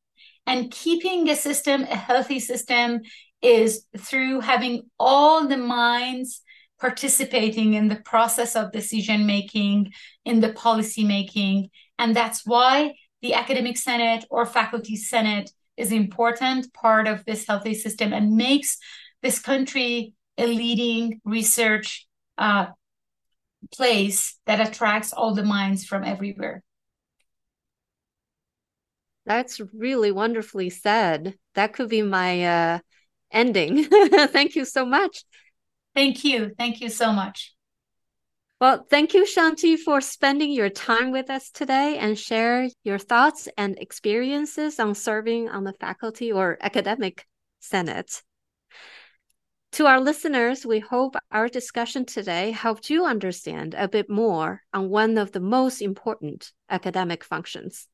And 0.49 0.71
keeping 0.71 1.29
a 1.29 1.35
system, 1.35 1.83
a 1.83 1.95
healthy 1.95 2.39
system, 2.39 3.01
is 3.39 3.85
through 3.95 4.39
having 4.39 4.89
all 4.99 5.47
the 5.47 5.57
minds 5.57 6.41
participating 6.79 7.75
in 7.75 7.87
the 7.87 7.97
process 7.97 8.55
of 8.55 8.71
decision 8.71 9.27
making, 9.27 9.93
in 10.25 10.39
the 10.39 10.51
policy 10.53 11.03
making. 11.03 11.69
And 11.99 12.15
that's 12.15 12.47
why 12.47 12.95
the 13.21 13.35
academic 13.35 13.77
senate 13.77 14.25
or 14.31 14.47
faculty 14.47 14.95
senate 14.95 15.51
is 15.77 15.91
important 15.91 16.73
part 16.73 17.07
of 17.07 17.23
this 17.25 17.45
healthy 17.45 17.75
system 17.75 18.11
and 18.11 18.35
makes 18.35 18.79
this 19.21 19.37
country 19.37 20.13
a 20.39 20.47
leading 20.47 21.21
research 21.25 22.07
uh, 22.39 22.65
place 23.71 24.39
that 24.47 24.67
attracts 24.67 25.13
all 25.13 25.35
the 25.35 25.43
minds 25.43 25.85
from 25.85 26.03
everywhere. 26.03 26.63
That's 29.29 29.61
really 29.75 30.11
wonderfully 30.11 30.71
said. 30.71 31.35
That 31.53 31.73
could 31.73 31.87
be 31.87 32.01
my 32.01 32.43
uh, 32.45 32.79
ending. 33.31 33.83
Thank 33.89 34.55
you 34.55 34.65
so 34.65 34.87
much. 34.87 35.23
Thank 35.93 36.23
you. 36.23 36.51
Thank 36.57 36.81
you 36.81 36.89
so 36.89 37.13
much. 37.13 37.53
Well, 38.59 38.85
thank 38.89 39.13
you, 39.13 39.25
Shanti, 39.25 39.77
for 39.77 40.01
spending 40.01 40.51
your 40.51 40.69
time 40.69 41.11
with 41.11 41.29
us 41.29 41.51
today 41.51 41.97
and 41.99 42.17
share 42.17 42.67
your 42.83 42.97
thoughts 42.97 43.47
and 43.55 43.77
experiences 43.77 44.79
on 44.79 44.95
serving 44.95 45.47
on 45.47 45.63
the 45.63 45.73
faculty 45.79 46.31
or 46.31 46.57
academic 46.59 47.25
senate. 47.59 48.23
To 49.73 49.85
our 49.85 50.01
listeners, 50.01 50.65
we 50.65 50.79
hope 50.79 51.15
our 51.31 51.47
discussion 51.47 52.03
today 52.03 52.51
helped 52.51 52.89
you 52.89 53.05
understand 53.05 53.75
a 53.75 53.87
bit 53.87 54.09
more 54.09 54.63
on 54.73 54.89
one 54.89 55.19
of 55.19 55.31
the 55.31 55.39
most 55.39 55.81
important 55.81 56.51
academic 56.69 57.23
functions. 57.23 57.87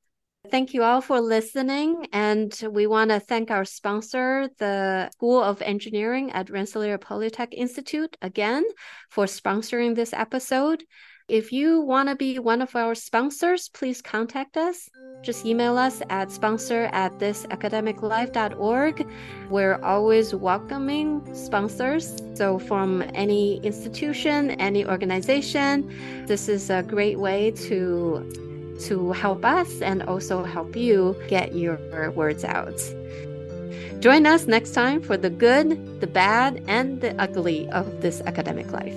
Thank 0.51 0.73
you 0.73 0.83
all 0.83 1.01
for 1.01 1.19
listening. 1.21 2.07
And 2.13 2.53
we 2.69 2.87
want 2.87 3.11
to 3.11 3.19
thank 3.19 3.51
our 3.51 3.65
sponsor, 3.65 4.49
the 4.57 5.09
School 5.13 5.41
of 5.41 5.61
Engineering 5.61 6.31
at 6.31 6.49
Rensselaer 6.49 6.97
Polytech 6.97 7.53
Institute, 7.53 8.15
again, 8.21 8.63
for 9.09 9.25
sponsoring 9.25 9.95
this 9.95 10.13
episode. 10.13 10.83
If 11.27 11.51
you 11.51 11.81
want 11.81 12.09
to 12.09 12.15
be 12.15 12.37
one 12.37 12.61
of 12.61 12.75
our 12.75 12.93
sponsors, 12.93 13.67
please 13.69 13.99
contact 13.99 14.57
us. 14.57 14.89
Just 15.23 15.43
email 15.43 15.75
us 15.75 16.03
at 16.11 16.31
sponsor 16.31 16.87
at 16.93 17.17
thisacademiclife.org. 17.17 19.07
We're 19.49 19.81
always 19.81 20.35
welcoming 20.35 21.27
sponsors. 21.33 22.21
So, 22.35 22.59
from 22.59 23.03
any 23.15 23.57
institution, 23.63 24.51
any 24.51 24.85
organization, 24.85 26.25
this 26.27 26.47
is 26.47 26.69
a 26.69 26.83
great 26.83 27.17
way 27.17 27.49
to, 27.69 28.54
to 28.81 29.11
help 29.11 29.45
us 29.45 29.81
and 29.81 30.03
also 30.03 30.43
help 30.43 30.75
you 30.75 31.15
get 31.27 31.55
your 31.55 31.77
words 32.11 32.43
out. 32.43 32.79
Join 33.99 34.25
us 34.25 34.45
next 34.47 34.71
time 34.71 35.01
for 35.01 35.17
the 35.17 35.29
good, 35.29 35.99
the 36.01 36.07
bad, 36.07 36.61
and 36.67 37.01
the 37.01 37.19
ugly 37.19 37.67
of 37.69 38.01
this 38.01 38.21
academic 38.21 38.71
life. 38.71 38.95